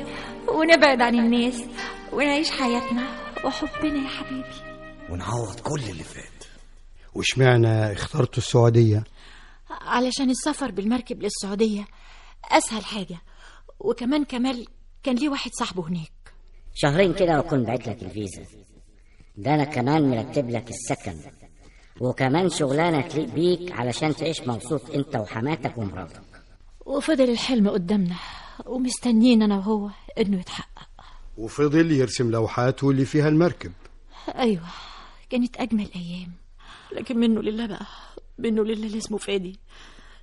ونبعد 0.47 1.01
عن 1.01 1.15
الناس 1.19 1.61
ونعيش 2.13 2.51
حياتنا 2.51 3.03
وحبنا 3.45 4.03
يا 4.03 4.09
حبيبي. 4.09 4.77
ونعوض 5.09 5.59
كل 5.59 5.79
اللي 5.89 6.03
فات. 6.03 6.43
واشمعنى 7.13 7.93
اخترتوا 7.93 8.37
السعودية؟ 8.37 9.03
علشان 9.69 10.29
السفر 10.29 10.71
بالمركب 10.71 11.23
للسعودية. 11.23 11.87
أسهل 12.51 12.85
حاجة. 12.85 13.17
وكمان 13.79 14.23
كمال 14.23 14.67
كان 15.03 15.15
ليه 15.15 15.29
واحد 15.29 15.51
صاحبه 15.53 15.87
هناك. 15.87 16.33
شهرين 16.75 17.13
كده 17.13 17.37
وأكون 17.37 17.63
بعت 17.63 17.87
لك 17.87 18.03
الفيزا. 18.03 18.43
ده 19.37 19.53
أنا 19.53 19.63
كمان 19.63 20.09
مرتب 20.09 20.49
لك 20.49 20.69
السكن. 20.69 21.31
وكمان 22.01 22.49
شغلانة 22.49 23.01
تليق 23.01 23.29
بيك 23.29 23.71
علشان 23.71 24.15
تعيش 24.15 24.41
مبسوط 24.41 24.89
أنت 24.91 25.15
وحماتك 25.15 25.77
ومراتك. 25.77 26.21
وفضل 26.85 27.29
الحلم 27.29 27.69
قدامنا. 27.69 28.15
ومستنيين 28.65 29.41
أنا 29.41 29.57
وهو 29.57 29.89
إنه 30.17 30.39
يتحقق. 30.39 30.87
وفضل 31.37 31.91
يرسم 31.91 32.31
لوحاته 32.31 32.89
اللي 32.89 33.05
فيها 33.05 33.27
المركب. 33.27 33.71
أيوة 34.35 34.67
كانت 35.29 35.57
أجمل 35.57 35.89
أيام. 35.95 36.31
لكن 36.91 37.17
منه 37.17 37.41
لله 37.41 37.65
بقى. 37.65 37.85
منه 38.37 38.63
لله 38.63 38.73
اللي 38.87 38.97
اسمه 38.97 39.17
فادي. 39.17 39.59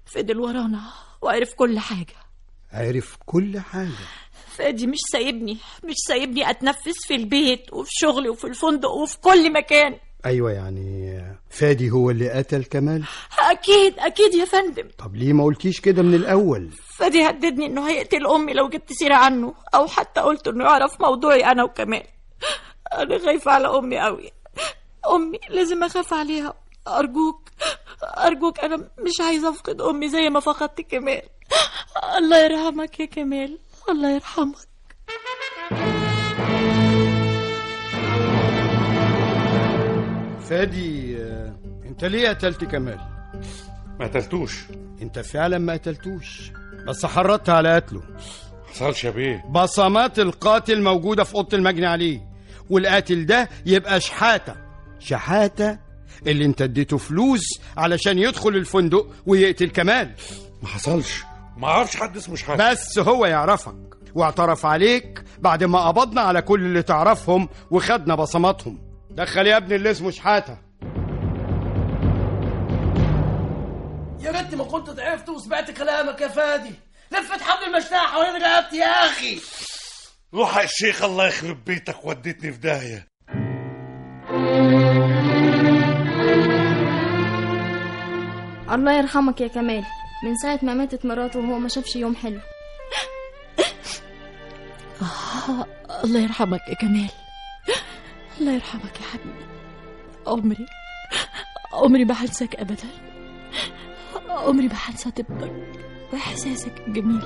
فضل 0.06 0.40
ورانا 0.40 0.80
وعرف 1.22 1.54
كل 1.54 1.78
حاجة. 1.78 2.14
عرف 2.72 3.16
كل 3.26 3.60
حاجة. 3.60 3.88
فادي 4.56 4.86
مش 4.86 4.98
سايبني 5.12 5.58
مش 5.84 5.94
سايبني 6.08 6.50
أتنفس 6.50 7.06
في 7.06 7.14
البيت 7.14 7.72
وفي 7.72 7.90
شغلي 7.92 8.28
وفي 8.28 8.44
الفندق 8.46 8.90
وفي 8.90 9.18
كل 9.20 9.52
مكان. 9.52 9.96
أيوه 10.26 10.52
يعني 10.52 11.20
فادي 11.50 11.90
هو 11.90 12.10
اللي 12.10 12.30
قتل 12.30 12.64
كمال؟ 12.64 13.04
أكيد 13.38 13.98
أكيد 13.98 14.34
يا 14.34 14.44
فندم. 14.44 14.88
طب 14.98 15.16
ليه 15.16 15.32
ما 15.32 15.44
قلتيش 15.44 15.80
كده 15.80 16.02
من 16.02 16.14
الأول؟ 16.14 16.70
فادي 16.98 17.28
هددني 17.28 17.66
إنه 17.66 17.88
هيقتل 17.88 18.26
أمي 18.26 18.52
لو 18.52 18.68
جبت 18.68 18.92
سيرة 18.92 19.14
عنه 19.14 19.54
أو 19.74 19.86
حتى 19.86 20.20
قلت 20.20 20.48
إنه 20.48 20.64
يعرف 20.64 21.00
موضوعي 21.00 21.44
أنا 21.44 21.64
وكمال. 21.64 22.02
أنا 22.92 23.18
خايفة 23.18 23.50
على 23.50 23.68
أمي 23.78 24.06
أوي. 24.06 24.30
أمي 25.14 25.38
لازم 25.50 25.84
أخاف 25.84 26.14
عليها. 26.14 26.54
أرجوك 26.88 27.48
أرجوك 28.02 28.60
أنا 28.60 28.76
مش 28.76 29.12
عايزة 29.26 29.50
أفقد 29.50 29.80
أمي 29.80 30.08
زي 30.08 30.30
ما 30.30 30.40
فقدت 30.40 30.80
كمال. 30.80 31.22
الله 32.18 32.44
يرحمك 32.44 33.00
يا 33.00 33.06
كمال 33.06 33.58
الله 33.88 34.10
يرحمك. 34.14 34.56
فادي 40.48 41.16
أنت 41.86 42.04
ليه 42.04 42.28
قتلت 42.28 42.64
كمال؟ 42.64 43.00
ما 44.00 44.06
قتلتوش. 44.06 44.64
أنت 45.02 45.18
فعلا 45.18 45.58
ما 45.58 45.72
قتلتوش 45.72 46.50
بس 46.86 47.06
حرضت 47.06 47.48
على 47.48 47.74
قتله. 47.74 48.02
حصلش 48.70 49.04
يا 49.04 49.10
بيه. 49.10 49.44
بصمات 49.50 50.18
القاتل 50.18 50.82
موجودة 50.82 51.24
في 51.24 51.34
أوضة 51.34 51.56
المجني 51.58 51.86
عليه 51.86 52.20
والقاتل 52.70 53.26
ده 53.26 53.48
يبقى 53.66 54.00
شحاتة. 54.00 54.54
شحاتة؟ 54.98 55.78
اللي 56.26 56.44
انت 56.44 56.62
اديته 56.62 56.96
فلوس 56.96 57.44
علشان 57.76 58.18
يدخل 58.18 58.48
الفندق 58.48 59.06
ويقتل 59.26 59.70
كمال. 59.70 60.10
ما 60.62 60.68
حصلش. 60.68 61.22
ما 61.56 61.68
أعرفش 61.68 61.96
حد 61.96 62.16
اسمه 62.16 62.36
شحاتة. 62.36 62.70
بس 62.70 62.98
هو 62.98 63.26
يعرفك 63.26 63.74
واعترف 64.14 64.66
عليك 64.66 65.24
بعد 65.38 65.64
ما 65.64 65.88
قبضنا 65.88 66.20
على 66.20 66.42
كل 66.42 66.60
اللي 66.60 66.82
تعرفهم 66.82 67.48
وخدنا 67.70 68.14
بصماتهم. 68.14 68.78
دخل 69.10 69.46
يا 69.46 69.56
ابني 69.56 69.74
اللي 69.74 69.90
اسمه 69.90 70.10
شحاتة. 70.10 70.58
يا 74.20 74.30
ريتني 74.30 74.56
ما 74.56 74.64
كنت 74.64 74.90
ضعفت 74.90 75.28
وسمعت 75.28 75.70
كلامك 75.70 76.20
يا 76.20 76.28
فادي. 76.28 76.72
لفت 77.12 77.42
حبل 77.42 77.74
المشنقة 77.74 78.06
حوالين 78.06 78.42
رقبتي 78.42 78.76
يا 78.76 79.06
أخي. 79.06 79.40
روح 80.34 80.56
يا 80.58 80.64
الشيخ 80.64 81.02
الله 81.02 81.26
يخرب 81.26 81.64
بيتك 81.64 82.04
وديتني 82.04 82.52
في 82.52 82.58
داهية. 82.58 83.06
الله 88.70 88.92
يرحمك 88.92 89.40
يا 89.40 89.48
كمال. 89.48 89.84
من 90.24 90.36
ساعة 90.36 90.58
ما 90.62 90.74
ماتت 90.74 91.06
مراته 91.06 91.38
وهو 91.38 91.58
ما 91.58 91.68
شافش 91.68 91.96
يوم 91.96 92.16
حلو. 92.16 92.40
آه 95.02 95.66
الله 96.04 96.20
يرحمك 96.20 96.60
يا 96.68 96.74
كمال. 96.74 97.10
الله 98.40 98.52
يرحمك 98.52 99.00
يا 99.00 99.06
حبيبي. 99.06 99.46
عمري 100.26 100.66
عمري 101.72 102.04
ما 102.04 102.14
هنساك 102.14 102.56
ابدا. 102.56 102.88
عمري 104.28 104.68
ما 104.68 104.74
هنسى 104.74 105.10
طبك 105.10 105.52
وإحساسك 106.12 106.80
الجميل 106.86 107.22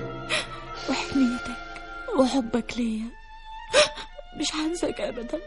وحنيتك 0.90 1.58
وحبك 2.18 2.78
ليا. 2.78 3.06
مش 4.40 4.54
هنساك 4.54 5.00
ابدا. 5.00 5.40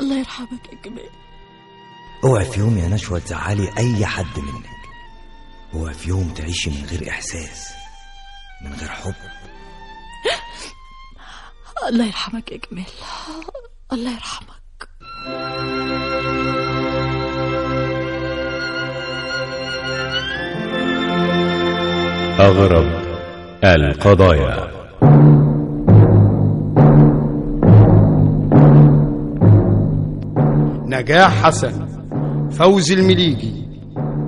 الله 0.00 0.18
يرحمك 0.18 0.72
يا 0.72 0.78
كمال. 0.82 1.10
اوعي 2.24 2.44
في 2.44 2.60
يوم 2.60 2.78
يا 2.78 2.88
نشوى 2.88 3.20
تزعلي 3.20 3.70
أي 3.78 4.06
حد 4.06 4.38
منك. 4.38 4.66
اوعي 5.74 5.94
في 5.94 6.08
يوم 6.08 6.28
تعيشي 6.28 6.70
من 6.70 6.86
غير 6.90 7.10
إحساس 7.10 7.68
من 8.64 8.72
غير 8.72 8.88
حب. 8.88 9.14
الله 11.88 12.06
يرحمك 12.06 12.52
يا 12.52 12.58
كمال 12.58 12.84
الله 13.92 14.12
يرحمك. 14.12 14.50
أغرب 22.40 23.10
القضايا. 23.64 24.70
نجاح 30.86 31.42
حسن. 31.44 31.89
فوزي 32.50 32.94
المليجي 32.94 33.52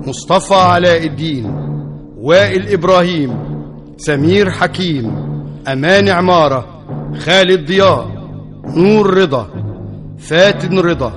مصطفى 0.07 0.55
علاء 0.55 1.05
الدين 1.05 1.45
وائل 2.17 2.67
إبراهيم 2.67 3.33
سمير 3.97 4.49
حكيم 4.49 5.11
أمان 5.67 6.09
عمارة 6.09 6.65
خالد 7.19 7.67
ضياء 7.67 8.07
نور 8.77 9.17
رضا 9.17 9.47
فاتن 10.17 10.79
رضا 10.79 11.13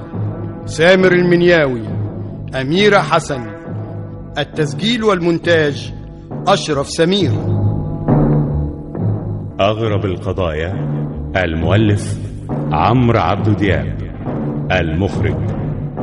سامر 0.67 1.13
المنياوي 1.13 1.83
أميرة 2.61 2.99
حسن 2.99 3.47
التسجيل 4.39 5.05
والمونتاج 5.05 5.93
أشرف 6.49 6.89
سمير. 6.89 7.31
أغرب 9.61 10.05
القضايا 10.05 10.73
المؤلف 11.37 12.19
عمرو 12.73 13.19
عبد 13.19 13.57
دياب 13.57 13.97
المخرج. 14.73 15.56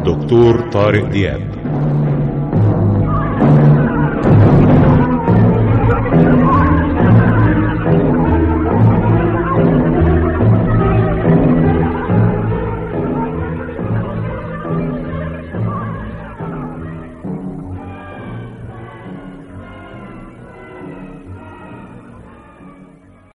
دكتور 0.03 0.61
طارق 0.61 1.05
دياب. 1.05 1.41